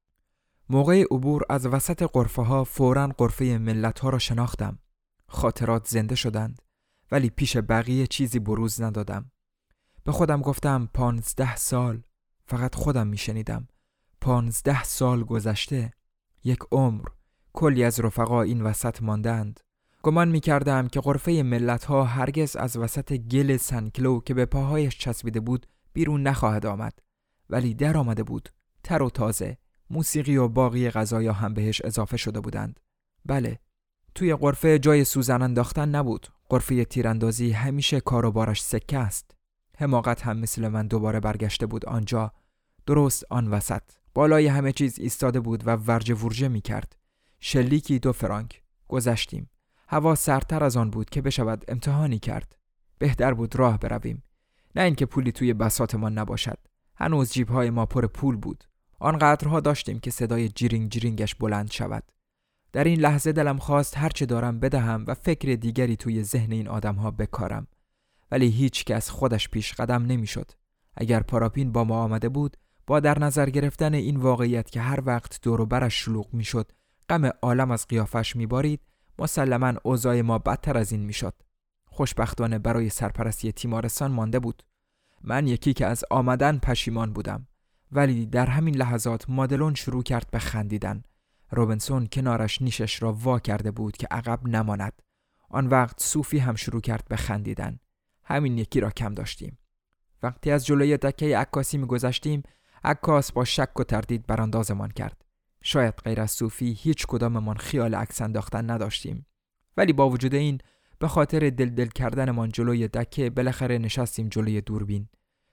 موقع 0.69 1.03
عبور 1.11 1.41
از 1.49 1.65
وسط 1.65 2.03
قرفه 2.03 2.41
ها 2.41 2.63
فورا 2.63 3.07
قرفه 3.07 3.57
ملت 3.57 3.99
ها 3.99 4.09
را 4.09 4.19
شناختم. 4.19 4.79
خاطرات 5.27 5.87
زنده 5.87 6.15
شدند 6.15 6.61
ولی 7.11 7.29
پیش 7.29 7.57
بقیه 7.57 8.07
چیزی 8.07 8.39
بروز 8.39 8.81
ندادم. 8.81 9.31
به 10.03 10.11
خودم 10.11 10.41
گفتم 10.41 10.89
پانزده 10.93 11.55
سال. 11.55 12.01
فقط 12.45 12.75
خودم 12.75 13.07
می 13.07 13.17
شنیدم. 13.17 13.67
پانزده 14.21 14.83
سال 14.83 15.23
گذشته. 15.23 15.91
یک 16.43 16.59
عمر. 16.71 17.05
کلی 17.53 17.83
از 17.83 17.99
رفقا 17.99 18.41
این 18.41 18.61
وسط 18.61 19.01
ماندند. 19.01 19.59
گمان 20.03 20.29
می 20.29 20.39
کردم 20.39 20.87
که 20.87 20.99
قرفه 20.99 21.43
ملت 21.43 21.85
ها 21.85 22.03
هرگز 22.03 22.55
از 22.55 22.77
وسط 22.77 23.13
گل 23.13 23.57
سنکلو 23.57 24.19
که 24.19 24.33
به 24.33 24.45
پاهایش 24.45 24.97
چسبیده 24.97 25.39
بود 25.39 25.67
بیرون 25.93 26.23
نخواهد 26.23 26.65
آمد. 26.65 26.99
ولی 27.49 27.73
در 27.73 27.97
آمده 27.97 28.23
بود. 28.23 28.49
تر 28.83 29.01
و 29.01 29.09
تازه. 29.09 29.57
موسیقی 29.89 30.37
و 30.37 30.47
باقی 30.47 30.89
غذایا 30.89 31.33
هم 31.33 31.53
بهش 31.53 31.81
اضافه 31.85 32.17
شده 32.17 32.39
بودند. 32.39 32.79
بله. 33.25 33.59
توی 34.15 34.35
قرفه 34.35 34.79
جای 34.79 35.03
سوزن 35.03 35.41
انداختن 35.41 35.89
نبود. 35.89 36.27
قرفه 36.49 36.85
تیراندازی 36.85 37.51
همیشه 37.51 37.99
کار 37.99 38.25
و 38.25 38.31
بارش 38.31 38.63
سکه 38.63 38.97
است. 38.97 39.35
حماقت 39.81 40.21
هم 40.21 40.37
مثل 40.37 40.67
من 40.67 40.87
دوباره 40.87 41.19
برگشته 41.19 41.65
بود 41.65 41.85
آنجا. 41.85 42.31
درست 42.85 43.23
آن 43.29 43.47
وسط. 43.47 43.81
بالای 44.13 44.47
همه 44.47 44.71
چیز 44.71 44.99
ایستاده 44.99 45.39
بود 45.39 45.67
و 45.67 45.75
ورجه 45.75 46.15
ورجه 46.15 46.47
می 46.47 46.61
کرد. 46.61 46.95
شلیکی 47.39 47.99
دو 47.99 48.11
فرانک. 48.11 48.61
گذشتیم. 48.87 49.49
هوا 49.87 50.15
سرتر 50.15 50.63
از 50.63 50.77
آن 50.77 50.89
بود 50.89 51.09
که 51.09 51.21
بشود 51.21 51.65
امتحانی 51.67 52.19
کرد. 52.19 52.55
بهتر 52.99 53.33
بود 53.33 53.55
راه 53.55 53.79
برویم. 53.79 54.23
نه 54.75 54.81
اینکه 54.81 55.05
پولی 55.05 55.31
توی 55.31 55.53
بساتمان 55.53 56.17
نباشد. 56.17 56.57
هنوز 56.95 57.31
جیبهای 57.31 57.69
ما 57.69 57.85
پر 57.85 58.07
پول 58.07 58.35
بود. 58.35 58.63
آنقدرها 58.99 59.59
داشتیم 59.59 59.99
که 59.99 60.11
صدای 60.11 60.49
جیرینگ 60.49 60.91
جیرینگش 60.91 61.35
بلند 61.35 61.71
شود. 61.71 62.03
در 62.73 62.83
این 62.83 62.99
لحظه 62.99 63.31
دلم 63.31 63.57
خواست 63.57 63.97
هرچه 63.97 64.25
دارم 64.25 64.59
بدهم 64.59 65.03
و 65.07 65.13
فکر 65.13 65.55
دیگری 65.55 65.95
توی 65.95 66.23
ذهن 66.23 66.51
این 66.51 66.67
آدمها 66.67 67.11
بکارم. 67.11 67.67
ولی 68.31 68.47
هیچ 68.49 68.85
کس 68.85 69.09
خودش 69.09 69.49
پیش 69.49 69.73
قدم 69.73 70.05
نمی‌شد. 70.05 70.51
اگر 70.95 71.19
پاراپین 71.19 71.71
با 71.71 71.83
ما 71.83 72.03
آمده 72.03 72.29
بود 72.29 72.57
با 72.87 72.99
در 72.99 73.19
نظر 73.19 73.49
گرفتن 73.49 73.93
این 73.93 74.17
واقعیت 74.17 74.69
که 74.69 74.81
هر 74.81 74.99
وقت 75.05 75.39
دور 75.41 75.61
و 75.61 75.65
برش 75.65 75.93
شلوغ 75.93 76.33
می‌شد 76.33 76.71
غم 77.09 77.25
عالم 77.41 77.71
از 77.71 77.87
قیافش 77.87 78.35
میبارید 78.35 78.81
مسلما 79.19 79.73
اوضاع 79.83 80.21
ما 80.21 80.37
بدتر 80.37 80.77
از 80.77 80.91
این 80.91 81.01
می‌شد. 81.01 81.33
خوشبختانه 81.85 82.59
برای 82.59 82.89
سرپرستی 82.89 83.51
تیمارستان 83.51 84.11
مانده 84.11 84.39
بود. 84.39 84.63
من 85.23 85.47
یکی 85.47 85.73
که 85.73 85.85
از 85.85 86.03
آمدن 86.11 86.57
پشیمان 86.57 87.13
بودم. 87.13 87.47
ولی 87.91 88.25
در 88.25 88.45
همین 88.45 88.75
لحظات 88.75 89.29
مادلون 89.29 89.73
شروع 89.73 90.03
کرد 90.03 90.27
به 90.31 90.39
خندیدن. 90.39 91.03
روبنسون 91.51 92.07
کنارش 92.07 92.61
نیشش 92.61 93.03
را 93.03 93.13
وا 93.13 93.39
کرده 93.39 93.71
بود 93.71 93.97
که 93.97 94.07
عقب 94.11 94.47
نماند. 94.47 95.01
آن 95.49 95.67
وقت 95.67 96.03
صوفی 96.03 96.37
هم 96.37 96.55
شروع 96.55 96.81
کرد 96.81 97.03
به 97.09 97.15
خندیدن. 97.15 97.79
همین 98.23 98.57
یکی 98.57 98.79
را 98.79 98.89
کم 98.89 99.13
داشتیم. 99.13 99.57
وقتی 100.23 100.51
از 100.51 100.65
جلوی 100.65 100.97
دکه 100.97 101.37
عکاسی 101.37 101.77
میگذشتیم 101.77 102.43
عکاس 102.83 103.31
با 103.31 103.45
شک 103.45 103.79
و 103.79 103.83
تردید 103.83 104.27
براندازمان 104.27 104.91
کرد. 104.91 105.25
شاید 105.63 105.93
غیر 105.93 106.21
از 106.21 106.31
صوفی 106.31 106.73
هیچ 106.73 107.05
کداممان 107.07 107.57
خیال 107.57 107.95
عکس 107.95 108.21
انداختن 108.21 108.71
نداشتیم. 108.71 109.25
ولی 109.77 109.93
با 109.93 110.09
وجود 110.09 110.35
این 110.35 110.57
به 110.99 111.07
خاطر 111.07 111.49
دل 111.49 111.69
دل 111.69 111.87
کردنمان 111.87 112.49
جلوی 112.49 112.87
دکه 112.87 113.29
بالاخره 113.29 113.77
نشستیم 113.77 114.29
جلوی 114.29 114.61
دوربین. 114.61 115.07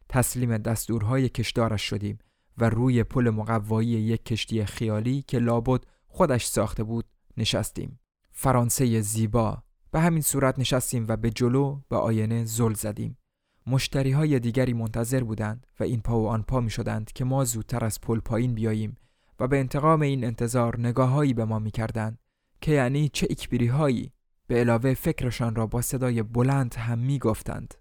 تسلیم 0.08 0.58
دستورهای 0.58 1.28
کشدارش 1.28 1.82
شدیم 1.82 2.18
و 2.58 2.70
روی 2.70 3.04
پل 3.04 3.30
مقوایی 3.30 3.88
یک 3.88 4.24
کشتی 4.24 4.64
خیالی 4.64 5.22
که 5.22 5.38
لابد 5.38 5.80
خودش 6.06 6.46
ساخته 6.46 6.84
بود 6.84 7.04
نشستیم. 7.36 8.00
فرانسه 8.32 9.00
زیبا 9.00 9.62
به 9.90 10.00
همین 10.00 10.22
صورت 10.22 10.58
نشستیم 10.58 11.04
و 11.08 11.16
به 11.16 11.30
جلو 11.30 11.80
به 11.88 11.96
آینه 11.96 12.44
زل 12.44 12.74
زدیم 12.74 13.18
مشتری 13.66 14.12
های 14.12 14.38
دیگری 14.38 14.72
منتظر 14.72 15.24
بودند 15.24 15.66
و 15.80 15.84
این 15.84 16.00
پا 16.00 16.20
و 16.20 16.28
آن 16.28 16.42
پا 16.42 16.60
می 16.60 16.70
شدند 16.70 17.12
که 17.12 17.24
ما 17.24 17.44
زودتر 17.44 17.84
از 17.84 18.00
پل 18.00 18.20
پایین 18.20 18.54
بیاییم 18.54 18.96
و 19.40 19.48
به 19.48 19.58
انتقام 19.58 20.02
این 20.02 20.24
انتظار 20.24 20.80
نگاههایی 20.80 21.34
به 21.34 21.44
ما 21.44 21.58
می 21.58 21.70
کردند 21.70 22.18
که 22.60 22.72
یعنی 22.72 23.08
چه 23.08 23.26
اکبیری 23.30 23.66
هایی 23.66 24.12
به 24.46 24.60
علاوه 24.60 24.94
فکرشان 24.94 25.54
را 25.54 25.66
با 25.66 25.82
صدای 25.82 26.22
بلند 26.22 26.74
هم 26.74 26.98
می 26.98 27.18
گفتند. 27.18 27.74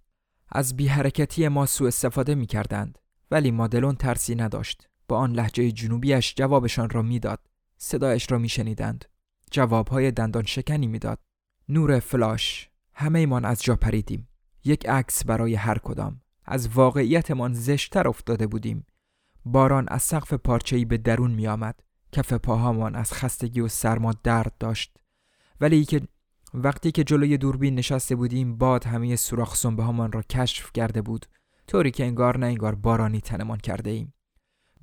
از 0.49 0.75
بی 0.75 0.87
حرکتی 0.87 1.47
ما 1.47 1.65
سوء 1.65 1.87
استفاده 1.87 2.35
می 2.35 2.45
کردند 2.45 2.99
ولی 3.31 3.51
مادلون 3.51 3.95
ترسی 3.95 4.35
نداشت. 4.35 4.89
با 5.07 5.17
آن 5.17 5.33
لحجه 5.33 5.71
جنوبیش 5.71 6.33
جوابشان 6.35 6.89
را 6.89 7.01
می‌داد. 7.01 7.39
صدایش 7.77 8.31
را 8.31 8.37
می 8.37 8.49
شنیدند. 8.49 9.05
جوابهای 9.51 10.11
دندان 10.11 10.43
شکنی 10.43 10.87
می‌داد. 10.87 11.19
نور 11.69 11.99
فلاش 11.99 12.69
همه 12.93 13.19
ایمان 13.19 13.45
از 13.45 13.63
جا 13.63 13.75
پریدیم. 13.75 14.27
یک 14.65 14.89
عکس 14.89 15.25
برای 15.25 15.55
هر 15.55 15.77
کدام. 15.77 16.21
از 16.45 16.69
واقعیتمان 16.69 17.53
زشتر 17.53 18.07
افتاده 18.07 18.47
بودیم. 18.47 18.85
باران 19.45 19.85
از 19.87 20.03
سقف 20.03 20.33
پارچه‌ای 20.33 20.85
به 20.85 20.97
درون 20.97 21.31
می 21.31 21.47
آمد. 21.47 21.79
کف 22.11 22.33
پاهامان 22.33 22.95
از 22.95 23.13
خستگی 23.13 23.61
و 23.61 23.67
سرما 23.67 24.13
درد 24.23 24.53
داشت. 24.59 24.97
ولی 25.61 25.85
که 25.85 26.01
وقتی 26.53 26.91
که 26.91 27.03
جلوی 27.03 27.37
دوربین 27.37 27.75
نشسته 27.75 28.15
بودیم 28.15 28.57
باد 28.57 28.83
همه 28.83 29.15
سوراخ 29.15 29.55
سنبه 29.55 29.83
هامان 29.83 30.11
را 30.11 30.21
کشف 30.21 30.71
کرده 30.73 31.01
بود 31.01 31.25
طوری 31.67 31.91
که 31.91 32.05
انگار 32.05 32.37
نه 32.37 32.45
انگار 32.45 32.75
بارانی 32.75 33.21
تنمان 33.21 33.57
کرده 33.57 33.89
ایم 33.89 34.13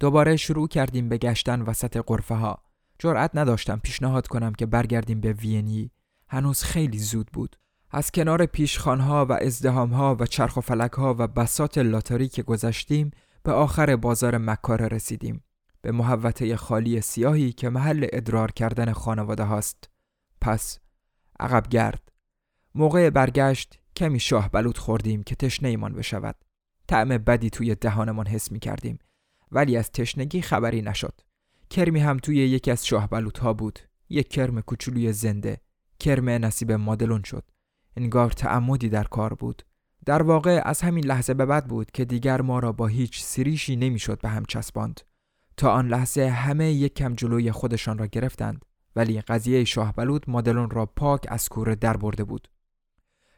دوباره 0.01 0.37
شروع 0.37 0.69
کردیم 0.69 1.09
به 1.09 1.19
گشتن 1.19 1.63
وسط 1.63 1.97
قرفه 1.97 2.35
ها 2.35 2.63
جرأت 2.99 3.31
نداشتم 3.35 3.81
پیشنهاد 3.83 4.27
کنم 4.27 4.53
که 4.53 4.67
برگردیم 4.67 5.21
به 5.21 5.33
وینی 5.33 5.91
هنوز 6.29 6.63
خیلی 6.63 6.99
زود 6.99 7.27
بود. 7.33 7.57
از 7.91 8.11
کنار 8.11 8.47
پیشخانها 8.47 9.27
و 9.27 9.33
ازدهامها 9.33 10.17
و 10.21 10.27
چرخ 10.27 10.57
و 10.57 10.61
فلکها 10.61 11.15
و 11.19 11.27
بسات 11.27 11.79
لاتاری 11.79 12.29
که 12.29 12.43
گذشتیم 12.43 13.11
به 13.43 13.53
آخر 13.53 13.97
بازار 13.97 14.39
مکاره 14.39 14.89
رسیدیم. 14.89 15.45
به 15.83 15.93
محوطه 15.93 16.57
خالی 16.57 17.01
سیاهی 17.01 17.53
که 17.53 17.69
محل 17.69 18.07
ادرار 18.13 18.51
کردن 18.51 18.93
خانواده 18.93 19.43
هاست. 19.43 19.91
پس 20.41 20.79
عقب 21.41 21.69
گرد. 21.69 22.13
موقع 22.75 23.11
برگشت 23.11 23.79
کمی 23.97 24.21
شاه 24.21 24.51
بلوط 24.51 24.79
خوردیم 24.79 25.23
که 25.23 25.35
تشنه 25.35 25.69
ایمان 25.69 25.93
بشود. 25.93 26.37
طعم 26.89 27.09
بدی 27.09 27.51
توی 27.51 27.75
دهانمان 27.75 28.27
حس 28.27 28.53
می 28.53 28.59
کردیم 28.59 28.99
ولی 29.53 29.77
از 29.77 29.93
تشنگی 29.93 30.43
خبری 30.43 30.83
نشد. 30.83 31.21
کرمی 31.71 32.01
هم 32.01 32.19
توی 32.19 32.37
یکی 32.37 32.71
از 32.71 32.87
شاه 32.87 33.09
بلوط 33.09 33.39
ها 33.39 33.53
بود. 33.53 33.79
یک 34.09 34.29
کرم 34.29 34.61
کوچولوی 34.61 35.13
زنده. 35.13 35.61
کرم 36.01 36.29
نصیب 36.29 36.73
مادلون 36.73 37.23
شد. 37.23 37.45
انگار 37.97 38.31
تعمدی 38.31 38.89
در 38.89 39.05
کار 39.05 39.35
بود. 39.35 39.63
در 40.07 40.23
واقع 40.23 40.63
از 40.65 40.81
همین 40.81 41.05
لحظه 41.05 41.35
به 41.35 41.47
بعد 41.47 41.67
بود 41.67 41.91
که 41.91 42.05
دیگر 42.05 42.41
ما 42.41 42.59
را 42.59 42.73
با 42.73 42.87
هیچ 42.87 43.23
سریشی 43.23 43.77
نمی‌شد 43.77 44.21
به 44.21 44.29
هم 44.29 44.45
چسباند. 44.45 45.01
تا 45.57 45.73
آن 45.73 45.89
لحظه 45.89 46.29
همه 46.29 46.73
یک 46.73 46.95
کم 46.95 47.15
جلوی 47.15 47.53
خودشان 47.53 47.99
را 47.99 48.07
گرفتند 48.07 48.65
ولی 48.97 49.21
قضیه 49.21 49.65
شاه 49.65 49.93
بلود 49.93 50.31
مادلون 50.31 50.71
را 50.71 50.87
پاک 50.87 51.27
از 51.29 51.49
کوره 51.49 51.75
در 51.75 51.97
برده 51.97 52.25
بود. 52.25 52.49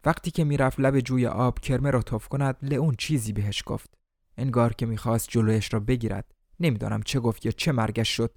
وقتی 0.04 0.30
که 0.30 0.44
می‌رفت 0.44 0.80
لب 0.80 1.00
جوی 1.00 1.26
آب 1.26 1.58
کرمه 1.58 1.90
را 1.90 2.02
توف 2.02 2.28
کند 2.28 2.56
لئون 2.62 2.94
چیزی 2.98 3.32
بهش 3.32 3.62
گفت. 3.66 3.94
انگار 4.36 4.72
که 4.72 4.86
می‌خواست 4.86 5.28
جلویش 5.28 5.74
را 5.74 5.80
بگیرد. 5.80 6.34
نمی‌دانم 6.60 7.02
چه 7.02 7.20
گفت 7.20 7.46
یا 7.46 7.52
چه 7.52 7.72
مرگش 7.72 8.16
شد. 8.16 8.34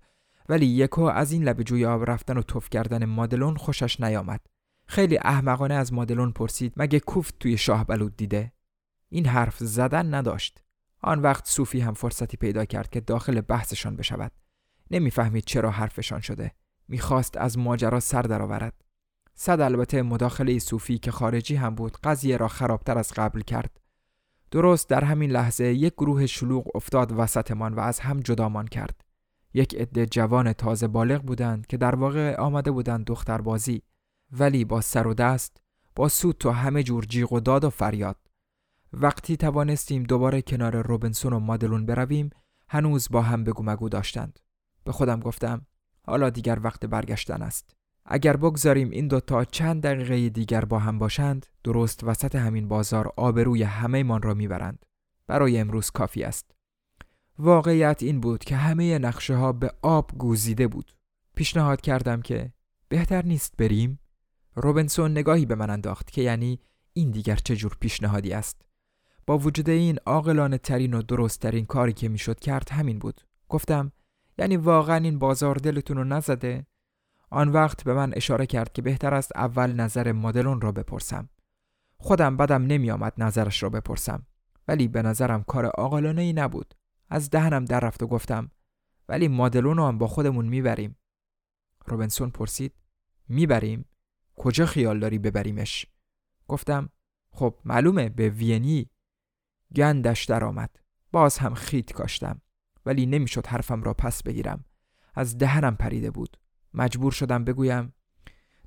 ولی 0.50 0.66
یکو 0.66 1.02
از 1.02 1.32
این 1.32 1.44
لب 1.44 1.62
جوی 1.62 1.86
آب 1.86 2.10
رفتن 2.12 2.38
و 2.38 2.42
توف 2.42 2.70
کردن 2.70 3.06
مادلون 3.06 3.56
خوشش 3.56 4.02
نیامد. 4.02 4.42
خیلی 4.86 5.18
احمقانه 5.18 5.74
از 5.74 5.94
مادلون 5.94 6.32
پرسید 6.32 6.74
مگه 6.78 7.00
کوفت 7.00 7.36
توی 7.40 7.58
شاه 7.58 7.86
بلود 7.86 8.18
دیده؟ 8.18 8.52
این 9.10 9.26
حرف 9.26 9.58
زدن 9.58 10.14
نداشت. 10.14 10.62
آن 11.02 11.20
وقت 11.20 11.48
صوفی 11.48 11.80
هم 11.80 11.94
فرصتی 11.94 12.38
پیدا 12.38 12.66
کرد 12.66 12.90
که 12.90 13.00
داخل 13.00 13.42
بحثشان 13.42 13.96
بشود. 13.96 14.32
نمی‌فهمید 14.92 15.44
چرا 15.46 15.72
حرفشان 15.72 16.20
شده. 16.20 16.52
می‌خواست 16.88 17.38
از 17.38 17.58
ماجرا 17.58 18.00
سر 18.00 18.22
درآورد. 18.22 18.74
صد 19.36 19.62
البته 19.62 20.02
مداخله 20.02 20.60
صوفی 20.60 20.98
که 20.98 21.12
خارجی 21.12 21.56
هم 21.56 21.76
بود 21.76 21.98
قضیه 22.04 22.38
را 22.38 22.48
خرابتر 22.48 22.98
از 22.98 23.14
قبل 23.16 23.42
کرد. 23.42 23.80
درست 24.52 24.90
در 24.90 25.04
همین 25.04 25.32
لحظه 25.32 25.66
یک 25.66 25.94
گروه 25.94 26.26
شلوغ 26.26 26.76
افتاد 26.76 27.14
وسطمان 27.18 27.74
و 27.74 27.80
از 27.80 28.00
هم 28.00 28.20
جدامان 28.20 28.68
کرد. 28.68 29.09
یک 29.54 29.76
عده 29.76 30.06
جوان 30.06 30.54
تازه 30.54 30.88
بالغ 30.88 31.22
بودند 31.22 31.68
که 31.68 31.78
در 31.78 31.96
واقع 31.96 32.36
آمده 32.36 32.72
بودند 32.72 33.06
دختربازی 33.06 33.82
ولی 34.32 34.66
با 34.66 34.82
سر 34.82 35.08
و 35.08 35.14
دست 35.14 35.62
با 35.96 36.10
سود 36.10 36.38
تو 36.38 36.50
همه 36.52 36.84
جور 36.84 37.06
جیغ 37.06 37.34
و 37.34 37.40
داد 37.40 37.64
و 37.64 37.70
فریاد. 37.70 38.18
وقتی 38.94 39.38
توانستیم 39.38 40.04
دوباره 40.04 40.42
کنار 40.42 40.88
روبنسون 40.88 41.34
و 41.34 41.40
مادلون 41.40 41.86
برویم 41.86 42.30
هنوز 42.70 43.08
با 43.12 43.22
هم 43.22 43.44
بگو 43.44 43.64
مگو 43.64 43.90
داشتند. 43.90 44.40
به 44.84 44.92
خودم 44.92 45.20
گفتم 45.20 45.66
حالا 46.04 46.30
دیگر 46.30 46.60
وقت 46.64 46.86
برگشتن 46.86 47.42
است. 47.42 47.76
اگر 48.06 48.38
بگذاریم 48.38 48.90
این 48.90 49.08
دوتا 49.08 49.46
چند 49.46 49.84
دقیقه 49.84 50.30
دیگر 50.30 50.66
با 50.66 50.80
هم 50.80 51.00
باشند 51.00 51.46
درست 51.64 52.04
وسط 52.04 52.36
همین 52.36 52.68
بازار 52.68 53.14
آبروی 53.18 53.64
همه 53.64 54.04
من 54.04 54.22
را 54.22 54.34
می‌برند. 54.34 54.86
برای 55.28 55.58
امروز 55.58 55.92
کافی 55.92 56.24
است. 56.24 56.59
واقعیت 57.42 58.04
این 58.04 58.20
بود 58.20 58.44
که 58.44 58.56
همه 58.56 59.00
نقشه 59.00 59.36
ها 59.36 59.52
به 59.52 59.72
آب 59.82 60.12
گوزیده 60.18 60.68
بود. 60.68 60.96
پیشنهاد 61.36 61.82
کردم 61.82 62.22
که 62.22 62.54
بهتر 62.90 63.26
نیست 63.26 63.58
بریم. 63.58 64.00
روبنسون 64.56 65.12
نگاهی 65.12 65.46
به 65.46 65.56
من 65.56 65.70
انداخت 65.70 66.12
که 66.12 66.22
یعنی 66.22 66.60
این 66.94 67.12
دیگر 67.12 67.36
چه 67.36 67.56
جور 67.56 67.78
پیشنهادی 67.80 68.34
است. 68.34 68.62
با 69.28 69.38
وجود 69.38 69.70
این 69.70 70.00
عاقلانه 70.06 70.58
ترین 70.58 70.94
و 70.94 71.02
درست 71.02 71.40
ترین 71.40 71.66
کاری 71.66 71.94
که 71.94 72.10
می‌شد 72.10 72.40
کرد 72.40 72.70
همین 72.70 73.00
بود. 73.00 73.22
گفتم 73.50 73.92
یعنی 74.38 74.58
واقعا 74.58 74.96
این 74.96 75.20
بازار 75.20 75.56
دلتون 75.56 75.98
رو 75.98 76.04
نزده؟ 76.04 76.66
آن 77.30 77.50
وقت 77.50 77.84
به 77.84 77.94
من 77.94 78.14
اشاره 78.16 78.46
کرد 78.46 78.74
که 78.74 78.82
بهتر 78.82 79.14
است 79.14 79.32
اول 79.36 79.74
نظر 79.74 80.12
مدلون 80.12 80.62
را 80.62 80.72
بپرسم. 80.72 81.30
خودم 81.98 82.38
بدم 82.38 82.64
نمی 82.64 82.92
آمد 82.92 83.14
نظرش 83.18 83.64
را 83.64 83.70
بپرسم. 83.70 84.26
ولی 84.68 84.88
به 84.88 85.02
نظرم 85.02 85.44
کار 85.44 85.66
عاقلانه 85.66 86.22
ای 86.22 86.34
نبود. 86.34 86.76
از 87.10 87.30
دهنم 87.30 87.66
در 87.66 87.80
رفت 87.80 88.04
و 88.04 88.08
گفتم 88.08 88.52
ولی 89.08 89.28
مادلون 89.28 89.80
هم 89.80 89.98
با 89.98 90.08
خودمون 90.08 90.46
می‌بریم. 90.46 90.98
روبنسون 91.86 92.30
پرسید 92.30 92.74
می‌بریم؟ 93.28 93.86
کجا 94.36 94.66
خیال 94.66 95.00
داری 95.00 95.20
ببریمش؟ 95.20 95.86
گفتم 96.48 96.90
خب 97.32 97.60
معلومه 97.66 98.10
به 98.10 98.30
وینی. 98.30 98.90
گندش 99.76 100.26
در 100.26 100.44
آمد 100.44 100.80
باز 101.12 101.38
هم 101.38 101.54
خیت 101.54 101.92
کاشتم 101.92 102.42
ولی 102.86 103.06
نمی‌شد 103.06 103.48
حرفم 103.48 103.84
را 103.84 103.94
پس 103.94 104.24
بگیرم. 104.24 104.66
از 105.14 105.38
دهنم 105.38 105.76
پریده 105.76 106.12
بود. 106.12 106.38
مجبور 106.74 107.12
شدم 107.12 107.44
بگویم 107.44 107.94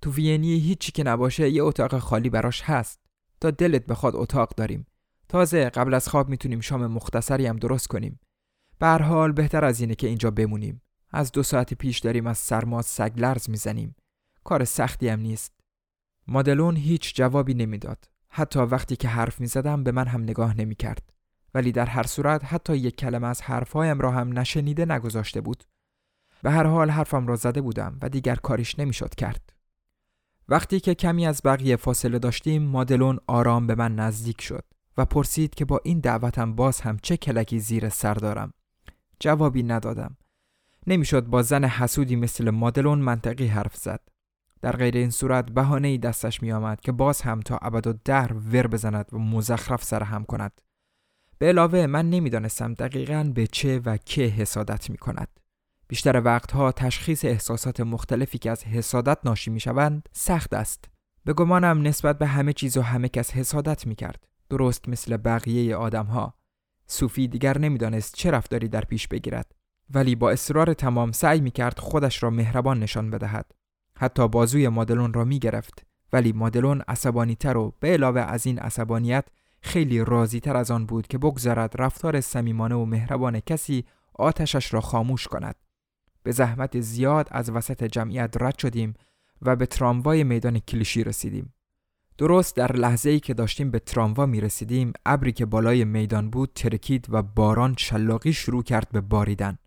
تو 0.03 0.13
وینی 0.13 0.59
هیچی 0.59 0.93
که 0.93 1.03
نباشه 1.03 1.51
یه 1.51 1.63
اتاق 1.63 1.99
خالی 1.99 2.31
براش 2.31 2.63
هست. 2.63 3.01
تا 3.41 3.51
دلت 3.51 3.87
بخواد 3.87 4.17
اتاق 4.17 4.55
داریم. 4.55 4.87
تازه 5.29 5.71
قبل 5.71 5.95
از 5.95 6.09
خواب 6.09 6.29
می‌تونیم 6.29 6.61
شام 6.61 6.87
مختصری 6.87 7.47
هم 7.47 7.57
درست 7.57 7.89
کنیم. 7.89 8.21
به 8.83 8.89
حال 8.89 9.33
بهتر 9.33 9.65
از 9.65 9.81
اینه 9.81 9.95
که 9.95 10.07
اینجا 10.07 10.31
بمونیم. 10.31 10.83
از 11.11 11.33
دو 11.33 11.43
ساعت 11.43 11.75
پیش 11.75 11.99
داریم 11.99 12.27
از 12.27 12.39
سرما 12.39 12.83
سگ 12.83 13.13
لرز 13.17 13.51
می‌زنیم. 13.51 13.97
کار 14.45 14.65
سختی 14.65 15.09
هم 15.09 15.21
نیست. 15.21 15.53
مادلون 16.27 16.77
هیچ 16.77 17.15
جوابی 17.15 17.55
نمی‌داد. 17.55 18.05
حتی 18.29 18.59
وقتی 18.59 18.97
که 18.97 19.09
حرف 19.09 19.41
می‌زدم 19.41 19.85
به 19.85 19.93
من 19.93 20.07
هم 20.07 20.23
نگاه 20.23 20.57
نمی‌کرد. 20.57 21.13
ولی 21.55 21.73
در 21.73 21.87
هر 21.87 22.03
صورت 22.03 22.45
حتی 22.45 22.77
یک 22.77 22.97
کلمه 22.97 23.27
از 23.27 23.43
حرفهایم 23.43 24.01
را 24.01 24.11
هم 24.11 24.39
نشنیده 24.39 24.85
نگذاشته 24.85 25.41
بود. 25.41 25.65
به 26.43 26.51
هر 26.51 26.67
حال 26.67 26.91
حرفم 26.91 27.27
را 27.27 27.37
زده 27.37 27.61
بودم 27.61 27.99
و 28.03 28.09
دیگر 28.09 28.37
کاریش 28.37 28.79
نمی‌شد 28.79 29.15
کرد. 29.15 29.53
وقتی 30.49 30.81
که 30.81 30.95
کمی 30.95 31.27
از 31.27 31.41
بقیه 31.45 31.77
فاصله 31.77 32.19
داشتیم 32.19 32.63
مادلون 32.63 33.19
آرام 33.27 33.67
به 33.67 33.75
من 33.75 33.95
نزدیک 33.95 34.41
شد 34.41 34.65
و 34.97 35.05
پرسید 35.05 35.55
که 35.55 35.65
با 35.65 35.81
این 35.85 36.01
دعوتم 36.01 36.55
باز 36.55 36.81
هم 36.81 36.99
چه 37.03 37.17
کلکی 37.17 37.59
زیر 37.59 37.89
سر 37.89 38.15
دارم. 38.15 38.53
جوابی 39.23 39.63
ندادم. 39.63 40.17
نمی‌شد 40.87 41.27
با 41.27 41.43
زن 41.43 41.65
حسودی 41.65 42.17
مثل 42.17 42.51
مادلون 42.51 42.99
منطقی 42.99 43.47
حرف 43.47 43.77
زد. 43.77 44.01
در 44.63 44.77
غیر 44.77 44.97
این 44.97 45.11
صورت 45.11 45.51
بهانه 45.51 45.89
ای 45.89 45.99
دستش 45.99 46.43
می 46.43 46.53
آمد 46.53 46.81
که 46.81 46.93
باز 46.93 47.21
هم 47.21 47.41
تا 47.41 47.59
ابد 47.63 47.87
و 47.87 47.95
در 48.05 48.33
ور 48.33 48.67
بزند 48.67 49.07
و 49.13 49.19
مزخرف 49.19 49.85
سر 49.85 50.03
هم 50.03 50.25
کند. 50.25 50.61
به 51.39 51.47
علاوه 51.47 51.87
من 51.87 52.11
نمی‌دانستم 52.11 52.75
دقیقا 52.75 53.33
به 53.35 53.47
چه 53.47 53.79
و 53.79 53.97
که 53.97 54.23
حسادت 54.23 54.91
می 54.91 54.99
کند 54.99 55.29
بیشتر 55.89 56.23
وقتها 56.25 56.73
تشخیص 56.73 57.25
احساسات 57.25 57.81
مختلفی 57.81 58.39
که 58.39 58.51
از 58.51 58.65
حسادت 58.65 59.19
ناشی 59.25 59.51
می 59.51 59.61
شوند 59.61 60.09
سخت 60.13 60.55
است. 60.55 60.91
به 61.25 61.33
گمانم 61.33 61.83
نسبت 61.83 62.19
به 62.19 62.27
همه 62.27 62.53
چیز 62.53 62.77
و 62.77 62.83
همه 62.83 63.09
کس 63.09 63.31
حسادت 63.31 63.87
می 63.87 63.95
کرد 63.95 64.27
درست 64.51 64.89
مثل 64.89 65.17
بقیه 65.17 65.77
آدم 65.77 66.07
ها 66.07 66.35
صوفی 66.93 67.29
دیگر 67.29 67.59
نمی‌دانست 67.59 68.15
چه 68.15 68.31
رفتاری 68.31 68.69
در 68.69 68.81
پیش 68.81 69.09
بگیرد 69.09 69.55
ولی 69.95 70.15
با 70.15 70.31
اصرار 70.31 70.75
تمام 70.75 71.13
سعی 71.13 71.41
می 71.41 71.51
کرد 71.51 71.79
خودش 71.79 72.23
را 72.23 72.31
مهربان 72.31 72.81
نشان 72.81 73.11
بدهد. 73.11 73.53
حتی 73.97 74.29
بازوی 74.29 74.69
مادلون 74.69 75.13
را 75.13 75.25
می 75.25 75.39
گرفت 75.39 75.87
ولی 76.13 76.33
مادلون 76.33 76.83
عصبانی 76.89 77.35
تر 77.35 77.57
و 77.57 77.75
به 77.81 77.93
علاوه 77.93 78.21
از 78.21 78.47
این 78.47 78.59
عصبانیت 78.59 79.25
خیلی 79.61 80.05
راضی 80.05 80.41
تر 80.41 80.57
از 80.57 80.71
آن 80.71 80.87
بود 80.87 81.07
که 81.07 81.19
بگذارد 81.19 81.75
رفتار 81.79 82.21
صمیمانه 82.21 82.75
و 82.75 82.85
مهربان 82.85 83.41
کسی 83.41 83.85
آتشش 84.15 84.75
را 84.75 84.81
خاموش 84.81 85.29
کند. 85.29 85.55
به 86.23 86.33
زحمت 86.33 86.81
زیاد 86.81 87.29
از 87.31 87.51
وسط 87.51 87.85
جمعیت 87.85 88.35
رد 88.41 88.59
شدیم 88.59 88.95
و 89.43 89.57
به 89.57 89.67
تراموای 89.67 90.25
میدان 90.25 90.59
کلیشی 90.59 91.05
رسیدیم. 91.05 91.55
درست 92.19 92.57
در 92.57 92.73
لحظه 92.73 93.11
ای 93.11 93.21
که 93.21 93.35
داشتیم 93.35 93.71
به 93.71 93.79
تراموا 93.79 94.27
می 94.27 94.41
رسیدیم 94.41 94.93
ابری 95.07 95.33
که 95.33 95.47
بالای 95.47 95.85
میدان 95.85 96.31
بود 96.31 96.51
ترکید 96.55 97.07
و 97.09 97.23
باران 97.23 97.75
شلاقی 97.79 98.33
شروع 98.33 98.63
کرد 98.63 98.89
به 98.93 99.01
باریدن 99.01 99.59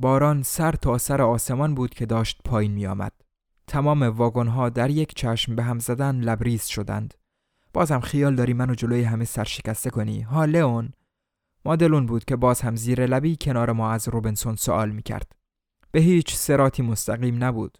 باران 0.00 0.42
سر 0.42 0.72
تا 0.72 0.98
سر 0.98 1.22
آسمان 1.22 1.74
بود 1.74 1.94
که 1.94 2.06
داشت 2.06 2.40
پایین 2.44 2.72
می 2.72 2.86
آمد. 2.86 3.12
تمام 3.66 4.02
واگن 4.02 4.46
ها 4.46 4.68
در 4.68 4.90
یک 4.90 5.14
چشم 5.14 5.56
به 5.56 5.62
هم 5.62 5.78
زدن 5.78 6.20
لبریز 6.20 6.66
شدند. 6.66 7.14
بازم 7.72 8.00
خیال 8.00 8.34
داری 8.34 8.52
منو 8.52 8.74
جلوی 8.74 9.02
همه 9.02 9.24
سرشکسته 9.24 9.90
کنی 9.90 10.20
ها 10.20 10.44
لئون 10.44 10.92
مادلون 11.64 12.06
بود 12.06 12.24
که 12.24 12.36
باز 12.36 12.60
هم 12.60 12.76
زیر 12.76 13.06
لبی 13.06 13.36
کنار 13.40 13.72
ما 13.72 13.90
از 13.90 14.08
روبنسون 14.08 14.56
سوال 14.56 14.90
می 14.90 15.02
کرد. 15.02 15.32
به 15.92 16.00
هیچ 16.00 16.34
سراتی 16.34 16.82
مستقیم 16.82 17.44
نبود. 17.44 17.78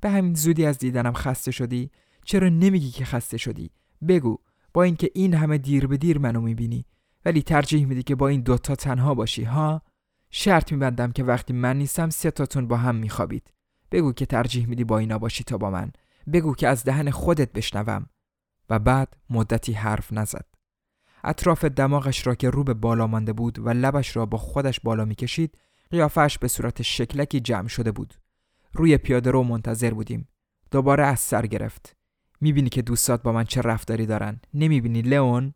به 0.00 0.10
همین 0.10 0.34
زودی 0.34 0.66
از 0.66 0.78
دیدنم 0.78 1.12
خسته 1.12 1.50
شدی 1.50 1.90
چرا 2.24 2.48
نمیگی 2.48 2.90
که 2.90 3.04
خسته 3.04 3.36
شدی؟ 3.36 3.70
بگو. 4.08 4.38
با 4.74 4.82
اینکه 4.82 5.10
این 5.14 5.34
همه 5.34 5.58
دیر 5.58 5.86
به 5.86 5.96
دیر 5.96 6.18
منو 6.18 6.40
می‌بینی. 6.40 6.86
ولی 7.24 7.42
ترجیح 7.42 7.86
میدی 7.86 8.02
که 8.02 8.14
با 8.14 8.28
این 8.28 8.40
دوتا 8.40 8.74
تنها 8.74 9.14
باشی 9.14 9.44
ها؟ 9.44 9.82
شرط 10.30 10.72
میبندم 10.72 11.12
که 11.12 11.24
وقتی 11.24 11.52
من 11.52 11.78
نیستم 11.78 12.10
سه 12.10 12.30
تاتون 12.30 12.68
با 12.68 12.76
هم 12.76 12.94
میخوابید. 12.94 13.52
بگو 13.90 14.12
که 14.12 14.26
ترجیح 14.26 14.66
میدی 14.66 14.84
با 14.84 14.98
اینا 14.98 15.18
باشی 15.18 15.44
تا 15.44 15.58
با 15.58 15.70
من. 15.70 15.92
بگو 16.32 16.54
که 16.54 16.68
از 16.68 16.84
دهن 16.84 17.10
خودت 17.10 17.52
بشنوم. 17.52 18.06
و 18.70 18.78
بعد 18.78 19.16
مدتی 19.30 19.72
حرف 19.72 20.12
نزد. 20.12 20.46
اطراف 21.24 21.64
دماغش 21.64 22.26
را 22.26 22.34
که 22.34 22.50
رو 22.50 22.64
به 22.64 22.74
بالا 22.74 23.06
مانده 23.06 23.32
بود 23.32 23.58
و 23.58 23.68
لبش 23.68 24.16
را 24.16 24.26
با 24.26 24.38
خودش 24.38 24.80
بالا 24.80 25.04
می‌کشید 25.04 25.58
قیافش 25.90 26.38
به 26.38 26.48
صورت 26.48 26.82
شکلکی 26.82 27.40
جمع 27.40 27.68
شده 27.68 27.92
بود. 27.92 28.14
روی 28.72 28.96
پیاده 28.96 29.30
رو 29.30 29.42
منتظر 29.42 29.94
بودیم. 29.94 30.28
دوباره 30.70 31.06
از 31.06 31.20
سر 31.20 31.46
گرفت. 31.46 31.96
می‌بینی 32.42 32.68
که 32.68 32.82
دوستات 32.82 33.22
با 33.22 33.32
من 33.32 33.44
چه 33.44 33.60
رفتاری 33.60 34.06
دارن. 34.06 34.40
نمی‌بینی 34.54 35.02
لئون؟ 35.02 35.54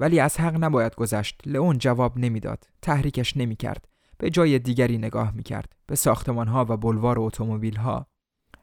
ولی 0.00 0.20
از 0.20 0.40
حق 0.40 0.64
نباید 0.64 0.94
گذشت. 0.94 1.40
لئون 1.46 1.78
جواب 1.78 2.18
نمی‌داد. 2.18 2.68
تحریکش 2.82 3.36
نمی‌کرد. 3.36 3.88
به 4.18 4.30
جای 4.30 4.58
دیگری 4.58 4.98
نگاه 4.98 5.30
می‌کرد. 5.30 5.72
به 5.86 5.94
ساختمان 5.94 6.48
ها 6.48 6.66
و 6.68 6.76
بلوار 6.76 7.18
اتومبیل 7.18 7.76
ها 7.76 8.06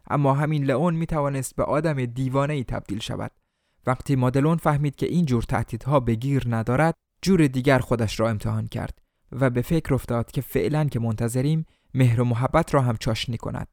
اما 0.09 0.33
همین 0.33 0.63
لئون 0.63 0.95
می‌توانست 0.95 1.55
به 1.55 1.63
آدم 1.63 2.05
دیوانه 2.05 2.53
ای 2.53 2.63
تبدیل 2.63 2.99
شود. 2.99 3.31
وقتی 3.87 4.15
مادلون 4.15 4.57
فهمید 4.57 4.95
که 4.95 5.05
این 5.05 5.25
جور 5.25 5.43
تهدیدها 5.43 5.99
به 5.99 6.15
گیر 6.15 6.43
ندارد 6.47 6.93
جور 7.21 7.47
دیگر 7.47 7.79
خودش 7.79 8.19
را 8.19 8.29
امتحان 8.29 8.67
کرد 8.67 9.01
و 9.31 9.49
به 9.49 9.61
فکر 9.61 9.93
افتاد 9.93 10.31
که 10.31 10.41
فعلا 10.41 10.85
که 10.85 10.99
منتظریم 10.99 11.65
مهر 11.93 12.21
و 12.21 12.25
محبت 12.25 12.73
را 12.73 12.81
هم 12.81 12.97
چاشنی 12.97 13.37
کند. 13.37 13.67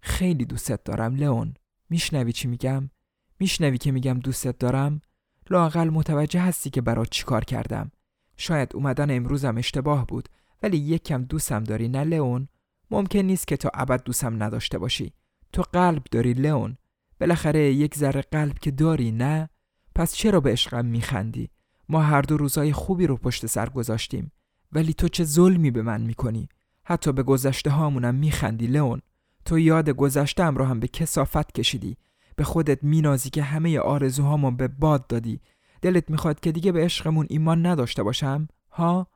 خیلی 0.00 0.44
دوستت 0.44 0.84
دارم 0.84 1.14
لئون. 1.14 1.54
میشنوی 1.90 2.32
چی 2.32 2.48
میگم؟ 2.48 2.90
میشنوی 3.40 3.78
که 3.78 3.92
میگم 3.92 4.18
دوستت 4.18 4.58
دارم؟ 4.58 5.00
لاقل 5.50 5.88
متوجه 5.88 6.40
هستی 6.40 6.70
که 6.70 6.80
برات 6.80 7.10
چیکار 7.10 7.44
کردم. 7.44 7.90
شاید 8.36 8.70
اومدن 8.74 9.16
امروزم 9.16 9.58
اشتباه 9.58 10.06
بود 10.06 10.28
ولی 10.62 10.76
یک 10.76 11.04
کم 11.04 11.24
دوستم 11.24 11.64
داری 11.64 11.88
نه 11.88 12.04
لئون؟ 12.04 12.48
ممکن 12.90 13.18
نیست 13.18 13.46
که 13.46 13.56
تا 13.56 13.70
ابد 13.74 14.02
دوستم 14.02 14.42
نداشته 14.42 14.78
باشی. 14.78 15.12
تو 15.52 15.62
قلب 15.62 16.02
داری 16.10 16.32
لئون. 16.32 16.76
بالاخره 17.20 17.72
یک 17.72 17.94
ذره 17.94 18.22
قلب 18.22 18.58
که 18.58 18.70
داری 18.70 19.10
نه؟ 19.10 19.48
پس 19.94 20.14
چرا 20.14 20.40
به 20.40 20.52
عشقم 20.52 20.86
میخندی؟ 20.86 21.50
ما 21.88 22.02
هر 22.02 22.22
دو 22.22 22.36
روزای 22.36 22.72
خوبی 22.72 23.06
رو 23.06 23.16
پشت 23.16 23.46
سر 23.46 23.68
گذاشتیم. 23.68 24.32
ولی 24.72 24.94
تو 24.94 25.08
چه 25.08 25.24
ظلمی 25.24 25.70
به 25.70 25.82
من 25.82 26.00
می‌کنی؟ 26.00 26.48
حتی 26.84 27.12
به 27.12 27.22
گذشته 27.22 27.70
هامونم 27.70 28.14
میخندی 28.14 28.66
لئون. 28.66 29.02
تو 29.48 29.58
یاد 29.58 29.90
گذشتم 29.90 30.56
رو 30.56 30.64
هم 30.64 30.80
به 30.80 30.88
کسافت 30.88 31.52
کشیدی. 31.52 31.96
به 32.36 32.44
خودت 32.44 32.84
مینازی 32.84 33.30
که 33.30 33.42
همه 33.42 33.78
آرزوهامون 33.78 34.56
به 34.56 34.68
باد 34.68 35.06
دادی. 35.06 35.40
دلت 35.82 36.10
می‌خواد 36.10 36.40
که 36.40 36.52
دیگه 36.52 36.72
به 36.72 36.84
عشقمون 36.84 37.26
ایمان 37.30 37.66
نداشته 37.66 38.02
باشم؟ 38.02 38.48
ها؟ 38.70 39.06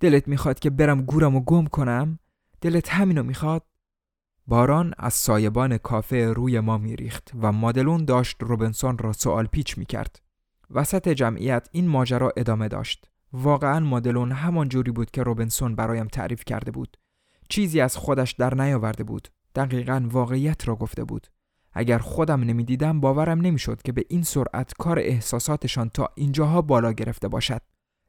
دلت 0.00 0.28
می‌خواد 0.28 0.58
که 0.58 0.70
برم 0.70 1.02
گورم 1.02 1.36
و 1.36 1.40
گم 1.40 1.64
کنم؟ 1.66 2.18
دلت 2.60 2.88
همینو 2.88 3.22
می‌خواد؟ 3.22 3.62
باران 4.46 4.94
از 4.98 5.14
سایبان 5.14 5.78
کافه 5.78 6.26
روی 6.26 6.60
ما 6.60 6.78
میریخت 6.78 7.30
و 7.42 7.52
مادلون 7.52 8.04
داشت 8.04 8.36
روبنسون 8.40 8.98
را 8.98 9.12
سوال 9.12 9.46
پیچ 9.46 9.78
می‌کرد. 9.78 10.22
وسط 10.70 11.08
جمعیت 11.08 11.68
این 11.72 11.88
ماجرا 11.88 12.32
ادامه 12.36 12.68
داشت. 12.68 13.10
واقعا 13.32 13.80
مادلون 13.80 14.32
همان 14.32 14.68
جوری 14.68 14.90
بود 14.90 15.10
که 15.10 15.22
روبنسون 15.22 15.74
برایم 15.76 16.06
تعریف 16.06 16.44
کرده 16.44 16.70
بود. 16.70 16.96
چیزی 17.48 17.80
از 17.80 17.96
خودش 17.96 18.32
در 18.32 18.54
نیاورده 18.54 19.04
بود. 19.04 19.28
دقیقا 19.56 20.08
واقعیت 20.10 20.68
را 20.68 20.76
گفته 20.76 21.04
بود. 21.04 21.26
اگر 21.72 21.98
خودم 21.98 22.40
نمی‌دیدم 22.40 23.00
باورم 23.00 23.40
نمی‌شد 23.40 23.82
که 23.82 23.92
به 23.92 24.04
این 24.08 24.22
سرعت 24.22 24.72
کار 24.78 24.98
احساساتشان 24.98 25.88
تا 25.88 26.08
اینجاها 26.14 26.62
بالا 26.62 26.92
گرفته 26.92 27.28
باشد. 27.28 27.60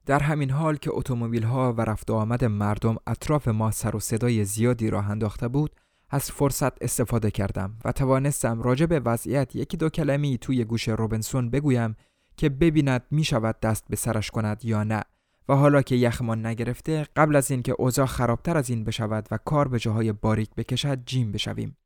در 0.06 0.20
همین 0.20 0.50
حال 0.50 0.76
که 0.76 0.90
اتومبیل 0.94 1.44
ها 1.44 1.74
و 1.74 1.82
رفت 1.82 2.12
آمد 2.12 2.46
مردم 2.46 2.96
اطراف 3.08 3.48
ما 3.48 3.72
سر 3.72 3.96
و 3.96 4.00
صدای 4.00 4.46
زیادی 4.46 4.90
راه 4.90 5.10
انداخته 5.10 5.48
بود 5.48 5.76
از 6.10 6.32
فرصت 6.32 6.84
استفاده 6.84 7.32
کردم 7.32 7.78
و 7.86 7.92
توانستم 7.92 8.62
راجع 8.62 8.86
به 8.86 9.00
وضعیت 9.00 9.56
یکی 9.56 9.78
دو 9.78 9.90
کلمی 9.90 10.38
توی 10.38 10.64
گوش 10.64 10.90
روبنسون 10.90 11.50
بگویم 11.50 11.96
که 12.38 12.50
ببیند 12.50 13.04
می 13.12 13.24
شود 13.24 13.60
دست 13.60 13.86
به 13.90 13.96
سرش 13.96 14.32
کند 14.32 14.66
یا 14.66 14.84
نه. 14.84 15.04
و 15.50 15.56
حالا 15.56 15.82
که 15.82 15.96
یخمان 15.96 16.46
نگرفته 16.46 17.08
قبل 17.16 17.36
از 17.36 17.52
اینکه 17.52 17.76
اوضاع 17.78 18.06
خرابتر 18.06 18.58
از 18.58 18.70
این 18.70 18.84
بشود 18.84 19.28
و 19.32 19.38
کار 19.38 19.68
به 19.68 19.80
جاهای 19.80 20.12
باریک 20.12 20.56
بکشد 20.56 21.06
جیم 21.06 21.32
بشویم. 21.32 21.78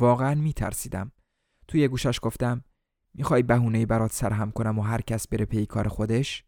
واقعا 0.00 0.34
می 0.34 0.52
ترسیدم 0.52 1.12
توی 1.68 1.88
گوشش 1.88 2.18
گفتم 2.22 2.64
می‌خوای 3.14 3.42
بهونه 3.42 3.86
برات 3.86 4.12
سرهم 4.12 4.50
کنم 4.50 4.78
و 4.78 4.82
هر 4.82 5.00
کس 5.00 5.28
بره 5.28 5.44
پی 5.44 5.66
کار 5.66 5.88
خودش؟ 5.88 6.44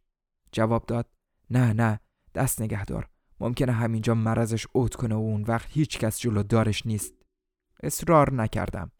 جواب 0.52 0.86
داد 0.86 1.06
نه 1.50 1.72
نه 1.72 2.00
دست 2.34 2.62
نگهدار. 2.62 3.08
ممکنه 3.40 3.72
همینجا 3.72 4.14
مرضش 4.14 4.66
اوت 4.72 4.94
کنه 4.94 5.14
و 5.14 5.18
اون 5.18 5.42
وقت 5.42 5.66
هیچ 5.70 5.98
کس 5.98 6.20
جلو 6.20 6.42
دارش 6.42 6.86
نیست. 6.86 7.14
اصرار 7.82 8.32
نکردم. 8.32 8.90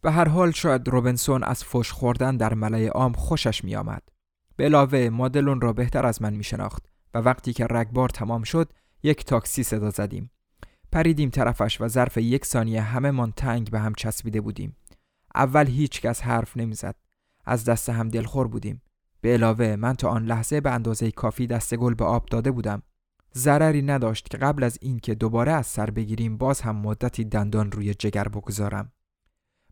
به 0.00 0.12
هر 0.12 0.28
حال 0.28 0.50
شاید 0.50 0.88
روبنسون 0.88 1.44
از 1.44 1.64
فش 1.64 1.92
خوردن 1.92 2.36
در 2.36 2.54
ملای 2.54 2.86
عام 2.86 3.12
خوشش 3.12 3.64
می 3.64 3.76
آمد. 3.76 4.02
به 4.56 4.64
علاوه 4.64 5.08
مادلون 5.12 5.60
را 5.60 5.72
بهتر 5.72 6.06
از 6.06 6.22
من 6.22 6.34
می 6.34 6.44
شناخت 6.44 6.93
و 7.14 7.18
وقتی 7.18 7.52
که 7.52 7.66
رگبار 7.66 8.08
تمام 8.08 8.42
شد 8.42 8.72
یک 9.02 9.24
تاکسی 9.24 9.62
صدا 9.62 9.90
زدیم. 9.90 10.30
پریدیم 10.92 11.30
طرفش 11.30 11.80
و 11.80 11.88
ظرف 11.88 12.16
یک 12.16 12.44
ثانیه 12.44 12.80
همه 12.82 13.10
من 13.10 13.32
تنگ 13.32 13.70
به 13.70 13.80
هم 13.80 13.94
چسبیده 13.94 14.40
بودیم. 14.40 14.76
اول 15.34 15.66
هیچ 15.66 16.00
کس 16.00 16.22
حرف 16.22 16.56
نمی‌زد. 16.56 16.94
از 17.44 17.64
دست 17.64 17.88
هم 17.88 18.08
دلخور 18.08 18.48
بودیم. 18.48 18.82
به 19.20 19.32
علاوه 19.32 19.76
من 19.76 19.94
تا 19.94 20.08
آن 20.08 20.24
لحظه 20.24 20.60
به 20.60 20.70
اندازه 20.70 21.10
کافی 21.10 21.46
دست 21.46 21.74
گل 21.74 21.94
به 21.94 22.04
آب 22.04 22.26
داده 22.26 22.50
بودم. 22.50 22.82
ضرری 23.34 23.82
نداشت 23.82 24.28
که 24.28 24.38
قبل 24.38 24.64
از 24.64 24.78
اینکه 24.80 25.14
دوباره 25.14 25.52
از 25.52 25.66
سر 25.66 25.90
بگیریم 25.90 26.36
باز 26.36 26.60
هم 26.60 26.76
مدتی 26.76 27.24
دندان 27.24 27.72
روی 27.72 27.94
جگر 27.94 28.28
بگذارم. 28.28 28.92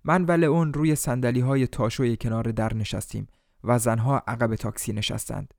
من 0.05 0.25
و 0.25 0.45
اون 0.45 0.75
روی 0.75 0.95
سندلی 0.95 1.41
های 1.41 1.67
تاشوی 1.67 2.17
کنار 2.17 2.45
در 2.45 2.75
نشستیم 2.75 3.27
و 3.65 3.79
زنها 3.79 4.23
عقب 4.27 4.55
تاکسی 4.55 4.93
نشستند. 4.93 5.55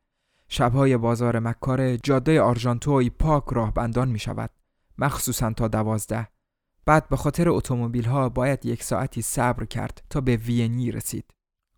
شبهای 0.54 0.98
بازار 0.98 1.40
مکار 1.40 1.98
جاده 1.98 2.42
آرژانتوی 2.42 3.10
پاک 3.10 3.44
راه 3.52 3.74
بندان 3.74 4.10
می 4.10 4.20
شود. 4.20 4.50
مخصوصا 4.98 5.54
تا 5.54 5.68
دوازده. 5.68 6.28
بعد 6.86 7.10
به 7.10 7.16
خاطر 7.16 7.50
اتومبیل 7.50 8.06
ها 8.06 8.30
باید 8.30 8.66
یک 8.66 8.84
ساعتی 8.84 9.22
صبر 9.22 9.66
کرد 9.66 10.04
تا 10.10 10.22
به 10.22 10.36
وینی 10.36 10.92
رسید. 10.92 11.26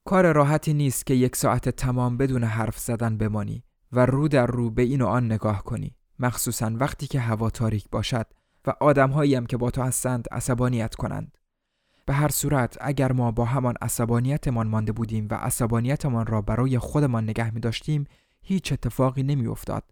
کار 0.06 0.32
راحتی 0.32 0.74
نیست 0.74 1.06
که 1.06 1.14
یک 1.14 1.36
ساعت 1.36 1.70
تمام 1.70 2.18
بدون 2.18 2.44
حرف 2.44 2.80
زدن 2.80 3.18
بمانی 3.18 3.64
و 3.92 4.06
رو 4.06 4.28
در 4.28 4.46
رو 4.46 4.70
به 4.70 4.82
این 4.82 5.02
و 5.02 5.08
آن 5.08 5.26
نگاه 5.26 5.64
کنی. 5.64 5.96
مخصوصا 6.20 6.72
وقتی 6.76 7.08
که 7.08 7.20
هوا 7.20 7.50
تاریک 7.50 7.90
باشد 7.90 8.26
و 8.68 8.74
آدمهایی 8.80 9.36
هم 9.36 9.46
که 9.46 9.58
با 9.58 9.72
تو 9.72 9.82
هستند 9.82 10.28
عصبانیت 10.32 10.96
کنند. 10.96 11.38
به 12.06 12.14
هر 12.14 12.30
صورت 12.30 12.78
اگر 12.82 13.12
ما 13.12 13.32
با 13.32 13.46
همان 13.46 13.74
عصبانیتمان 13.82 14.68
مانده 14.68 14.92
بودیم 14.92 15.28
و 15.32 15.34
عصبانیتمان 15.34 16.26
را 16.26 16.42
برای 16.42 16.80
خودمان 16.80 17.24
نگه 17.24 17.54
می 17.54 17.60
داشتیم 17.60 18.08
هیچ 18.48 18.74
اتفاقی 18.74 19.24
نمی 19.24 19.48
افتاد. 19.48 19.84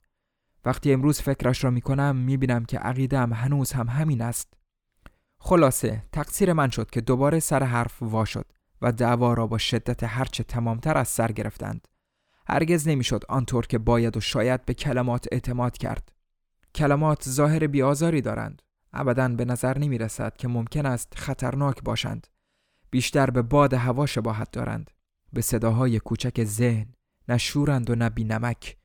وقتی 0.66 0.94
امروز 0.94 1.22
فکرش 1.22 1.64
را 1.64 1.70
می 1.70 1.82
کنم 1.82 2.16
می 2.16 2.38
بینم 2.38 2.66
که 2.66 2.78
عقیدم 2.78 3.34
هنوز 3.34 3.72
هم 3.72 3.88
همین 3.88 4.22
است. 4.22 4.54
خلاصه 5.40 6.04
تقصیر 6.12 6.54
من 6.54 6.70
شد 6.70 6.90
که 6.90 7.02
دوباره 7.02 7.40
سر 7.40 7.64
حرف 7.64 8.02
وا 8.02 8.26
شد 8.26 8.46
و 8.82 8.92
دعوا 8.92 9.34
را 9.34 9.48
با 9.48 9.58
شدت 9.58 10.04
هرچه 10.04 10.44
تمامتر 10.44 10.98
از 10.98 11.08
سر 11.08 11.32
گرفتند. 11.32 11.88
هرگز 12.48 12.88
نمی‌شد 12.88 13.24
آنطور 13.30 13.68
که 13.68 13.78
باید 13.78 14.18
و 14.18 14.20
شاید 14.20 14.66
به 14.66 14.74
کلمات 14.74 15.28
اعتماد 15.32 15.78
کرد. 15.78 16.12
کلمات 16.76 17.30
ظاهر 17.30 17.68
بیازاری 17.68 18.22
دارند. 18.22 18.62
ابدا 18.94 19.28
به 19.30 19.46
نظر 19.46 19.78
نمی 19.78 19.98
رسد 19.98 20.38
که 20.38 20.48
ممکن 20.48 20.86
است 20.86 21.14
خطرناک 21.16 21.84
باشند. 21.84 22.28
بیشتر 22.90 23.30
به 23.30 23.42
باد 23.42 23.74
هوا 23.74 24.06
شباهت 24.06 24.52
دارند. 24.52 24.92
به 25.34 25.42
صداهای 25.42 26.00
کوچک 26.00 26.44
ذهن، 26.44 26.88
نشورند 27.28 27.90
و 27.90 27.96
نبی 27.96 28.24
نمک. 28.24 28.78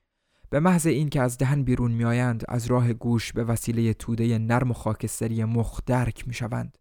به 0.51 0.61
محض 0.61 0.87
این 0.87 1.09
که 1.09 1.23
از 1.23 1.39
دهن 1.39 1.63
بیرون 1.63 1.93
میآیند 1.93 2.45
از 2.49 2.67
راه 2.67 2.93
گوش 2.93 3.33
به 3.33 3.45
وسیله 3.45 3.95
توده 3.95 4.39
نرم 4.39 4.71
و 4.71 4.75
خاکستری 4.75 5.45
مخ 5.45 5.81
درک 5.87 6.29
می 6.29 6.35
شوند. 6.35 6.79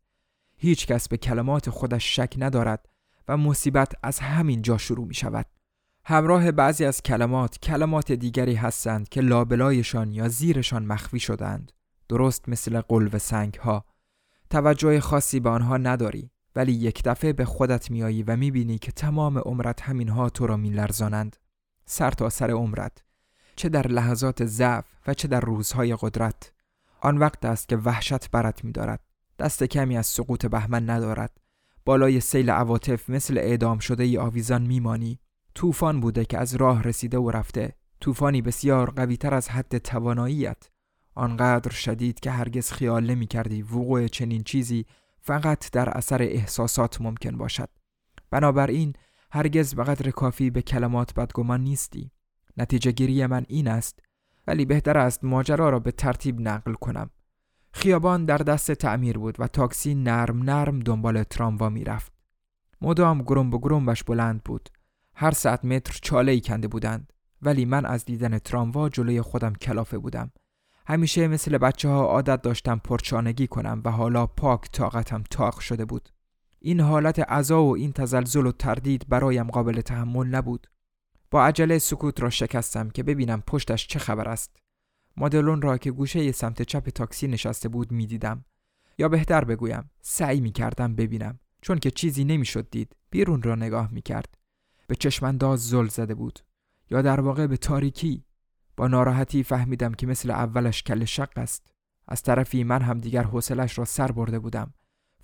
هیچ 0.58 0.88
کس 0.88 1.08
به 1.08 1.17
کلمات 1.17 1.70
خودش 1.70 2.15
شک 2.15 2.34
ندارد 2.38 2.89
و 3.28 3.38
مصیبت 3.38 3.93
از 4.04 4.20
همین 4.20 4.62
جا 4.62 4.78
شروع 4.78 5.08
می 5.08 5.13
شود. 5.13 5.46
همراه 6.06 6.52
بعضی 6.52 6.86
از 6.86 7.02
کلمات 7.02 7.58
کلمات 7.58 8.12
دیگری 8.12 8.56
هستند 8.56 9.10
که 9.10 9.22
لابلایشان 9.22 10.12
یا 10.12 10.28
زیرشان 10.28 10.86
مخفی 10.86 11.20
شدند. 11.20 11.72
درست 12.10 12.50
مثل 12.50 12.82
قلب 12.82 13.17
سنگ 13.17 13.54
ها. 13.54 13.86
توجه 14.50 15.00
خاصی 15.00 15.39
به 15.39 15.50
آنها 15.50 15.78
نداری 15.78 16.32
ولی 16.56 16.72
یک 16.72 17.04
دفعه 17.04 17.34
به 17.34 17.46
خودت 17.46 17.91
میایی 17.91 18.24
و 18.24 18.36
می‌بینی 18.36 18.78
که 18.78 18.91
تمام 18.91 19.38
عمرت 19.38 19.82
همینها 19.82 20.30
تو 20.30 20.48
را 20.48 20.58
میلرزانند. 20.58 21.38
سر 21.89 22.12
تا 22.12 22.30
سر 22.30 22.52
عمرت. 22.52 23.04
چه 23.56 23.69
در 23.69 23.88
لحظات 23.88 24.45
ضعف 24.45 24.86
و 25.08 25.13
چه 25.13 25.28
در 25.28 25.39
روزهای 25.39 25.95
قدرت. 26.02 26.52
آن 27.02 27.17
وقت 27.17 27.45
است 27.45 27.69
که 27.69 27.78
وحشت 27.78 28.32
برت 28.32 28.63
میدارد. 28.63 29.00
دست 29.39 29.63
کمی 29.63 29.97
از 29.97 30.06
سقوط 30.06 30.45
بهمن 30.45 30.89
ندارد. 30.89 31.38
بالای 31.86 32.19
سیل 32.19 32.50
عواطف 32.50 33.10
مثل 33.10 33.38
اعدام 33.38 33.80
شده 33.80 34.04
ای 34.04 34.17
آویزان 34.17 34.62
میمانی. 34.62 35.19
طوفان 35.56 36.00
بوده 36.00 36.26
که 36.26 36.38
از 36.38 36.56
راه 36.56 36.84
رسیده 36.84 37.17
و 37.17 37.32
رفته. 37.32 37.76
طوفانی 38.02 38.41
بسیار 38.41 38.89
قویتر 38.89 39.34
از 39.34 39.50
حد 39.50 39.78
تواناییت. 39.78 40.69
آنقدر 41.15 41.71
شدید 41.71 42.19
که 42.19 42.32
هرگز 42.32 42.71
خیال 42.71 43.06
نمی 43.06 43.28
کردی 43.28 43.62
وقوع 43.62 44.08
چنین 44.08 44.43
چیزی 44.43 44.86
فقط 45.21 45.71
در 45.71 45.89
اثر 45.89 46.21
احساسات 46.21 47.02
ممکن 47.02 47.38
باشد. 47.38 47.69
بنابراین 48.32 48.93
هرگز 49.31 49.75
به 49.75 49.83
قدر 49.83 50.11
کافی 50.11 50.49
به 50.49 50.61
کلمات 50.61 51.13
بدگمان 51.13 51.61
نیستی. 51.61 52.11
نتیجه 52.57 52.91
گیری 52.91 53.25
من 53.25 53.45
این 53.47 53.67
است 53.67 53.99
ولی 54.47 54.65
بهتر 54.65 54.97
است 54.97 55.23
ماجرا 55.23 55.69
را 55.69 55.79
به 55.79 55.91
ترتیب 55.91 56.41
نقل 56.41 56.73
کنم. 56.73 57.09
خیابان 57.73 58.25
در 58.25 58.37
دست 58.37 58.71
تعمیر 58.71 59.17
بود 59.17 59.35
و 59.39 59.47
تاکسی 59.47 59.95
نرم 59.95 60.43
نرم 60.43 60.79
دنبال 60.79 61.23
تراموا 61.23 61.67
رفت. 61.85 62.11
مدام 62.81 63.21
گرم 63.21 63.53
و 63.53 63.59
گرمبش 63.59 64.03
بلند 64.03 64.43
بود. 64.43 64.69
هر 65.15 65.31
ساعت 65.31 65.65
متر 65.65 65.99
چاله 66.01 66.31
ای 66.31 66.41
کنده 66.41 66.67
بودند. 66.67 67.13
ولی 67.41 67.65
من 67.65 67.85
از 67.85 68.05
دیدن 68.05 68.39
تراموا 68.39 68.89
جلوی 68.89 69.21
خودم 69.21 69.53
کلافه 69.53 69.97
بودم. 69.97 70.31
همیشه 70.87 71.27
مثل 71.27 71.57
بچه 71.57 71.89
ها 71.89 72.05
عادت 72.05 72.41
داشتم 72.41 72.81
پرچانگی 72.83 73.47
کنم 73.47 73.81
و 73.85 73.91
حالا 73.91 74.27
پاک 74.27 74.71
طاقتم 74.71 75.23
تاق 75.31 75.59
شده 75.59 75.85
بود. 75.85 76.09
این 76.67 76.80
حالت 76.80 77.19
عذا 77.19 77.63
و 77.63 77.75
این 77.75 77.91
تزلزل 77.91 78.45
و 78.45 78.51
تردید 78.51 79.06
برایم 79.10 79.47
قابل 79.47 79.82
تحمل 79.82 80.27
نبود. 80.27 80.67
با 81.32 81.45
عجله 81.45 81.80
سکوت 81.80 82.21
را 82.21 82.30
شکستم 82.30 82.89
که 82.89 83.03
ببینم 83.03 83.41
پشتش 83.41 83.88
چه 83.88 83.99
خبر 83.99 84.30
است. 84.30 84.58
مادلون 85.17 85.62
را 85.62 85.77
که 85.77 85.91
گوشه 85.91 86.32
سمت 86.32 86.62
چپ 86.62 86.89
تاکسی 86.89 87.27
نشسته 87.27 87.69
بود 87.69 87.91
می‌دیدم. 87.91 88.45
یا 88.97 89.10
بهتر 89.10 89.43
بگویم 89.43 89.89
سعی 90.01 90.41
می 90.41 90.51
کردم 90.51 90.95
ببینم. 90.95 91.39
چون 91.62 91.80
که 91.80 91.91
چیزی 91.91 92.23
نمی‌شد 92.23 92.69
دید 92.69 92.95
بیرون 93.10 93.41
را 93.41 93.56
نگاه 93.56 93.91
می 93.91 94.01
کرد 94.01 94.38
به 94.88 94.95
چشمانداز 94.95 95.69
زل 95.69 95.88
زده 95.88 96.15
بود. 96.15 96.39
یا 96.91 97.01
در 97.01 97.19
واقع 97.19 97.47
به 97.47 97.58
تاریکی. 97.58 98.23
با 98.77 98.88
ناراحتی 98.88 99.43
فهمیدم 99.43 99.93
که 99.93 100.08
مثل 100.08 100.32
اولش 100.32 100.84
کل 100.84 101.06
شق 101.06 101.38
است. 101.38 101.71
از 102.08 102.21
طرفی 102.21 102.63
من 102.63 102.82
هم 102.82 102.97
دیگر 102.97 103.23
حوصلش 103.23 103.77
را 103.77 103.86
سر 103.86 104.12
برده 104.12 104.39
بودم. 104.39 104.73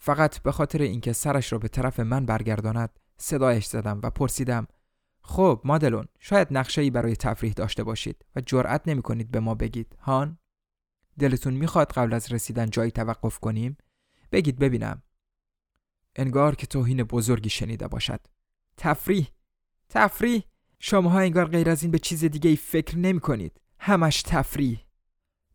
فقط 0.05 0.39
به 0.39 0.51
خاطر 0.51 0.81
اینکه 0.81 1.13
سرش 1.13 1.53
را 1.53 1.59
به 1.59 1.67
طرف 1.67 1.99
من 1.99 2.25
برگرداند 2.25 2.99
صدایش 3.17 3.65
زدم 3.65 3.99
و 4.03 4.09
پرسیدم 4.09 4.67
خب 5.21 5.61
مادلون 5.63 6.05
شاید 6.19 6.47
نقشه 6.51 6.81
ای 6.81 6.89
برای 6.89 7.15
تفریح 7.15 7.53
داشته 7.53 7.83
باشید 7.83 8.25
و 8.35 8.41
جرأت 8.41 8.87
نمی 8.87 9.01
کنید 9.01 9.31
به 9.31 9.39
ما 9.39 9.55
بگید 9.55 9.95
هان؟ 9.99 10.37
دلتون 11.19 11.53
می‌خواد 11.53 11.91
قبل 11.91 12.13
از 12.13 12.31
رسیدن 12.31 12.69
جایی 12.69 12.91
توقف 12.91 13.39
کنیم؟ 13.39 13.77
بگید 14.31 14.59
ببینم. 14.59 15.01
انگار 16.15 16.55
که 16.55 16.67
توهین 16.67 17.03
بزرگی 17.03 17.49
شنیده 17.49 17.87
باشد. 17.87 18.19
تفریح؟ 18.77 19.27
تفریح؟ 19.89 20.43
شماها 20.79 21.19
انگار 21.19 21.45
غیر 21.45 21.69
از 21.69 21.83
این 21.83 21.91
به 21.91 21.99
چیز 21.99 22.25
دیگه 22.25 22.49
ای 22.49 22.55
فکر 22.55 22.97
نمی 22.97 23.19
کنید 23.19 23.61
همش 23.79 24.21
تفریح. 24.21 24.85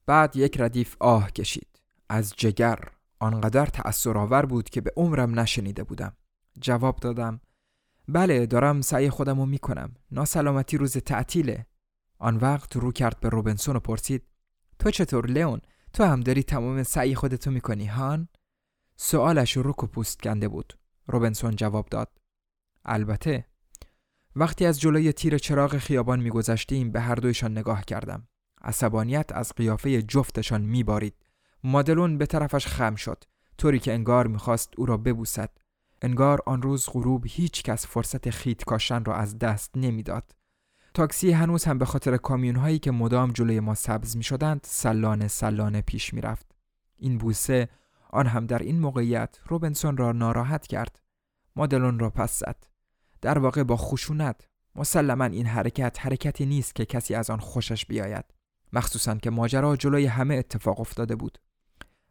بعد 0.07 0.37
یک 0.37 0.61
ردیف 0.61 0.97
آه 1.01 1.31
کشید. 1.31 1.81
از 2.09 2.33
جگر. 2.37 2.98
آنقدر 3.21 3.67
تأثرآور 3.67 4.47
بود 4.47 4.71
که 4.71 4.81
به 4.81 4.93
عمرم 4.97 5.41
نشنیده 5.41 5.85
بودم. 5.85 6.17
جواب 6.61 6.97
دادم 6.97 7.41
بله 8.09 8.47
دارم 8.47 8.81
سعی 8.81 9.11
خودم 9.11 9.41
رو 9.41 9.47
می‌کنم. 9.47 9.95
ناسلامتی 10.11 10.77
روز 10.77 10.97
تعطیله. 10.97 11.67
آن 12.19 12.37
وقت 12.37 12.77
رو 12.77 12.93
کرد 12.93 13.21
به 13.21 13.29
روبنسون 13.29 13.77
و 13.77 13.81
پرسید 13.81 14.23
تو 14.79 14.91
چطور 14.91 15.27
لیون 15.27 15.61
تو 15.93 16.05
هم 16.05 16.21
داری 16.21 16.43
تمام 16.43 16.83
سعی 16.83 17.15
خودتو 17.15 17.51
می‌کنی 17.51 17.87
هان؟ 17.87 18.29
سوالش 18.97 19.57
رو 19.57 19.71
و 19.71 19.73
پوست 19.73 20.23
کنده 20.23 20.49
بود. 20.49 20.79
روبنسون 21.07 21.57
جواب 21.57 21.89
داد 21.89 22.19
البته. 22.85 23.47
وقتی 24.37 24.67
از 24.67 24.81
جلوی 24.81 25.13
تیر 25.13 25.39
چراغ 25.39 25.77
خیابان 25.77 26.21
میگذشتیم 26.21 26.93
به 26.93 27.01
هر 27.01 27.15
دویشان 27.15 27.59
نگاه 27.59 27.85
کردم. 27.85 28.29
عصبانیت 28.63 29.33
از 29.33 29.53
قیافه 29.57 30.03
جفتشان 30.03 30.61
میبارید. 30.61 31.15
مادلون 31.65 32.19
به 32.19 32.27
طرفش 32.27 32.67
خم 32.67 32.95
شد 32.95 33.25
طوری 33.59 33.79
که 33.79 33.93
انگار 33.93 34.27
می‌خواست 34.27 34.73
او 34.77 34.87
را 34.87 34.97
ببوسد 34.97 35.51
انگار 36.03 36.41
آن 36.47 36.63
روز 36.63 36.89
غروب 36.93 37.25
هیچ 37.27 37.63
کس 37.63 37.87
فرصت 37.87 38.31
خیت 38.31 38.65
کاشتن 38.65 39.05
را 39.05 39.15
از 39.15 39.39
دست 39.39 39.71
نمی‌داد. 39.77 40.35
تاکسی 40.95 41.33
هنوز 41.33 41.65
هم 41.65 41.79
به 41.79 41.85
خاطر 41.85 42.17
کامیون 42.17 42.57
هایی 42.57 42.79
که 42.79 42.91
مدام 42.91 43.33
جلوی 43.33 43.61
ما 43.61 43.75
سبز 43.75 44.17
می 44.17 44.23
شدند 44.23 44.61
سلانه 44.65 45.29
سلانه 45.29 45.81
پیش 45.81 46.15
می 46.15 46.21
رفت. 46.21 46.47
این 46.97 47.19
بوسه 47.19 47.69
آن 48.11 48.27
هم 48.27 48.47
در 48.47 48.59
این 48.59 48.81
موقعیت 48.81 49.39
روبنسون 49.47 49.97
را 49.97 50.13
ناراحت 50.13 50.67
کرد. 50.67 51.01
مادلون 51.57 51.99
را 51.99 52.11
پس 52.11 52.39
زد. 52.39 52.65
در 53.21 53.39
واقع 53.39 53.63
با 53.63 53.77
خشونت 53.77 54.49
مسلما 54.75 55.25
این 55.25 55.47
حرکت 55.47 55.97
حرکتی 56.01 56.47
نیست 56.47 56.75
که 56.75 56.85
کسی 56.85 57.15
از 57.15 57.31
آن 57.31 57.39
خوشش 57.39 57.87
بیاید. 57.87 58.25
مخصوصا 58.73 59.15
که 59.15 59.31
ماجرا 59.31 59.77
جلوی 59.77 60.07
همه 60.07 60.35
اتفاق 60.35 60.81
افتاده 60.81 61.17
بود. 61.17 61.39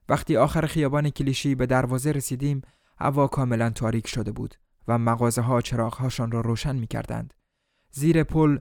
وقتی 0.09 0.37
آخر 0.37 0.65
خیابان 0.65 1.09
کلیشی 1.09 1.55
به 1.55 1.65
دروازه 1.65 2.11
رسیدیم 2.11 2.61
هوا 2.99 3.27
کاملا 3.27 3.69
تاریک 3.69 4.07
شده 4.07 4.31
بود 4.31 4.55
و 4.87 4.97
مغازه 4.97 5.41
ها 5.41 5.61
چراغهاشان 5.61 6.31
را 6.31 6.41
روشن 6.41 6.75
می 6.75 6.87
کردند. 6.87 7.33
زیر 7.91 8.23
پل 8.23 8.57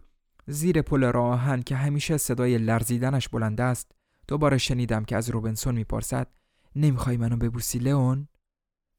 زیر 0.46 0.82
پل 0.82 1.04
راه 1.04 1.60
که 1.60 1.76
همیشه 1.76 2.16
صدای 2.16 2.58
لرزیدنش 2.58 3.28
بلند 3.28 3.60
است 3.60 3.92
دوباره 4.28 4.58
شنیدم 4.58 5.04
که 5.04 5.16
از 5.16 5.30
روبنسون 5.30 5.74
می‌پرسد 5.74 6.28
نمی‌خوای 6.76 7.16
منو 7.16 7.36
ببوسی 7.36 7.78
لئون؟ 7.78 8.28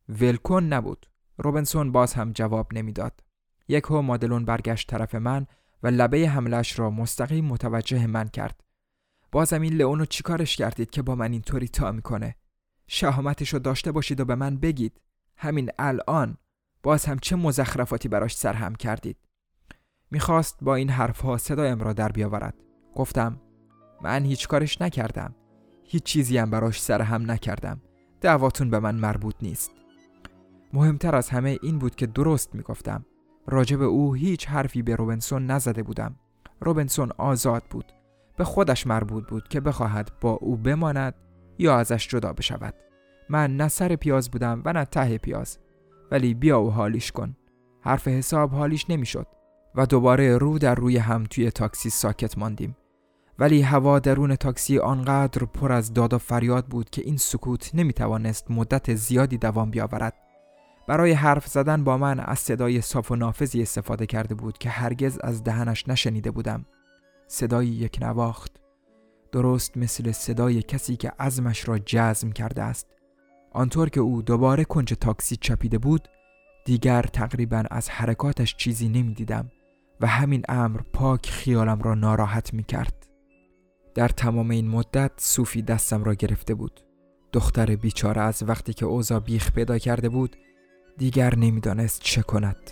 ولکن 0.09 0.63
نبود. 0.63 1.09
روبنسون 1.37 1.91
باز 1.91 2.13
هم 2.13 2.31
جواب 2.31 2.73
نمی‌داد. 2.73 3.23
یک 3.67 3.83
هو 3.83 4.01
مادلون 4.01 4.45
برگشت 4.45 4.89
طرف 4.89 5.15
من 5.15 5.47
و 5.83 5.87
لبه 5.87 6.29
حملش 6.29 6.79
را 6.79 6.89
مستقیم 6.89 7.45
متوجه 7.45 8.07
من 8.07 8.27
کرد. 8.27 8.63
بازم 9.31 9.61
این 9.61 9.73
لئون 9.73 9.99
رو 9.99 10.05
چیکارش 10.05 10.55
کردید 10.55 10.89
که 10.89 11.01
با 11.01 11.15
من 11.15 11.31
اینطوری 11.31 11.67
تا 11.67 11.91
می‌کنه؟ 11.91 12.35
شهامتش 12.87 13.53
رو 13.53 13.59
داشته 13.59 13.91
باشید 13.91 14.19
و 14.19 14.25
به 14.25 14.35
من 14.35 14.57
بگید. 14.57 15.01
همین 15.37 15.69
الان. 15.79 16.37
باز 16.83 17.05
هم 17.05 17.19
چه 17.19 17.35
مزخرفاتی 17.35 18.09
براش 18.09 18.35
سرهم 18.35 18.75
کردید؟ 18.75 19.17
می‌خواست 20.11 20.57
با 20.61 20.75
این 20.75 20.89
حرفها 20.89 21.37
صدایم 21.37 21.79
را 21.79 21.93
در 21.93 22.11
بیاورد. 22.11 22.63
گفتم 22.95 23.41
من 24.01 24.23
هیچ 24.23 24.47
کارش 24.47 24.81
نکردم. 24.81 25.35
هیچ 25.83 26.03
چیزی 26.03 26.37
هم 26.37 26.49
براش 26.49 26.81
سرهم 26.81 27.31
نکردم. 27.31 27.81
دعواتون 28.21 28.69
به 28.69 28.79
من 28.79 28.95
مربوط 28.95 29.35
نیست. 29.41 29.71
مهمتر 30.73 31.15
از 31.15 31.29
همه 31.29 31.59
این 31.61 31.79
بود 31.79 31.95
که 31.95 32.07
درست 32.07 32.55
می‌گفتم. 32.55 33.05
راجب 33.47 33.81
او 33.81 34.13
هیچ 34.13 34.47
حرفی 34.47 34.81
به 34.81 34.95
روبنسون 34.95 35.45
نزده 35.45 35.83
بودم. 35.83 36.15
روبنسون 36.61 37.11
آزاد 37.17 37.63
بود. 37.69 37.91
به 38.37 38.43
خودش 38.43 38.87
مربوط 38.87 39.27
بود 39.27 39.47
که 39.47 39.59
بخواهد 39.59 40.11
با 40.21 40.31
او 40.31 40.57
بماند 40.57 41.13
یا 41.57 41.79
ازش 41.79 42.07
جدا 42.07 42.33
بشود. 42.33 42.73
من 43.29 43.57
نه 43.57 43.67
سر 43.67 43.95
پیاز 43.95 44.31
بودم 44.31 44.61
و 44.65 44.73
نه 44.73 44.85
ته 44.85 45.17
پیاز 45.17 45.57
ولی 46.11 46.33
بیا 46.33 46.61
و 46.61 46.71
حالیش 46.71 47.11
کن. 47.11 47.35
حرف 47.81 48.07
حساب 48.07 48.51
حالیش 48.51 48.89
نمی‌شد 48.89 49.27
و 49.75 49.85
دوباره 49.85 50.37
رو 50.37 50.59
در 50.59 50.75
روی 50.75 50.97
هم 50.97 51.23
توی 51.23 51.51
تاکسی 51.51 51.89
ساکت 51.89 52.37
ماندیم. 52.37 52.77
ولی 53.39 53.61
هوا 53.61 53.99
درون 53.99 54.35
تاکسی 54.35 54.79
آنقدر 54.79 55.45
پر 55.45 55.71
از 55.71 55.93
داد 55.93 56.13
و 56.13 56.17
فریاد 56.17 56.65
بود 56.65 56.89
که 56.89 57.01
این 57.05 57.17
سکوت 57.17 57.71
نمی‌توانست 57.73 58.51
مدت 58.51 58.95
زیادی 58.95 59.37
دوام 59.37 59.71
بیاورد. 59.71 60.13
برای 60.87 61.11
حرف 61.11 61.47
زدن 61.47 61.83
با 61.83 61.97
من 61.97 62.19
از 62.19 62.39
صدای 62.39 62.81
صاف 62.81 63.11
و 63.11 63.15
نافذی 63.15 63.61
استفاده 63.61 64.05
کرده 64.05 64.35
بود 64.35 64.57
که 64.57 64.69
هرگز 64.69 65.19
از 65.23 65.43
دهنش 65.43 65.87
نشنیده 65.87 66.31
بودم. 66.31 66.65
صدای 67.27 67.67
یک 67.67 67.97
نواخت 68.01 68.51
درست 69.31 69.77
مثل 69.77 70.11
صدای 70.11 70.61
کسی 70.61 70.95
که 70.95 71.11
عزمش 71.19 71.67
را 71.67 71.79
جزم 71.79 72.31
کرده 72.31 72.63
است 72.63 72.87
آنطور 73.51 73.89
که 73.89 73.99
او 73.99 74.21
دوباره 74.21 74.63
کنج 74.63 74.93
تاکسی 74.93 75.35
چپیده 75.35 75.77
بود 75.77 76.07
دیگر 76.65 77.01
تقریبا 77.01 77.63
از 77.71 77.89
حرکاتش 77.89 78.55
چیزی 78.55 78.89
نمی‌دیدم 78.89 79.51
و 80.01 80.07
همین 80.07 80.41
امر 80.49 80.81
پاک 80.93 81.29
خیالم 81.29 81.81
را 81.81 81.95
ناراحت 81.95 82.53
می 82.53 82.63
کرد. 82.63 83.07
در 83.95 84.07
تمام 84.07 84.49
این 84.49 84.67
مدت 84.67 85.11
صوفی 85.17 85.61
دستم 85.61 86.03
را 86.03 86.13
گرفته 86.13 86.53
بود. 86.53 86.81
دختر 87.33 87.75
بیچاره 87.75 88.21
از 88.21 88.43
وقتی 88.47 88.73
که 88.73 88.85
اوزا 88.85 89.19
بیخ 89.19 89.51
پیدا 89.51 89.77
کرده 89.77 90.09
بود 90.09 90.35
دیگر 90.97 91.35
نمی‌دانست 91.35 92.01
چه 92.01 92.21
کند. 92.21 92.71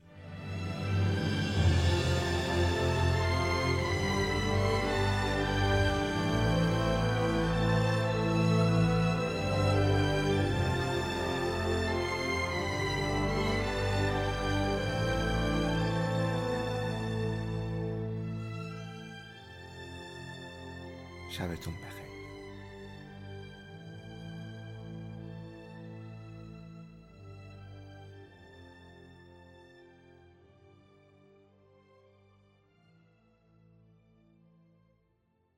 شبتون 21.41 21.73
بخیر. 21.73 22.00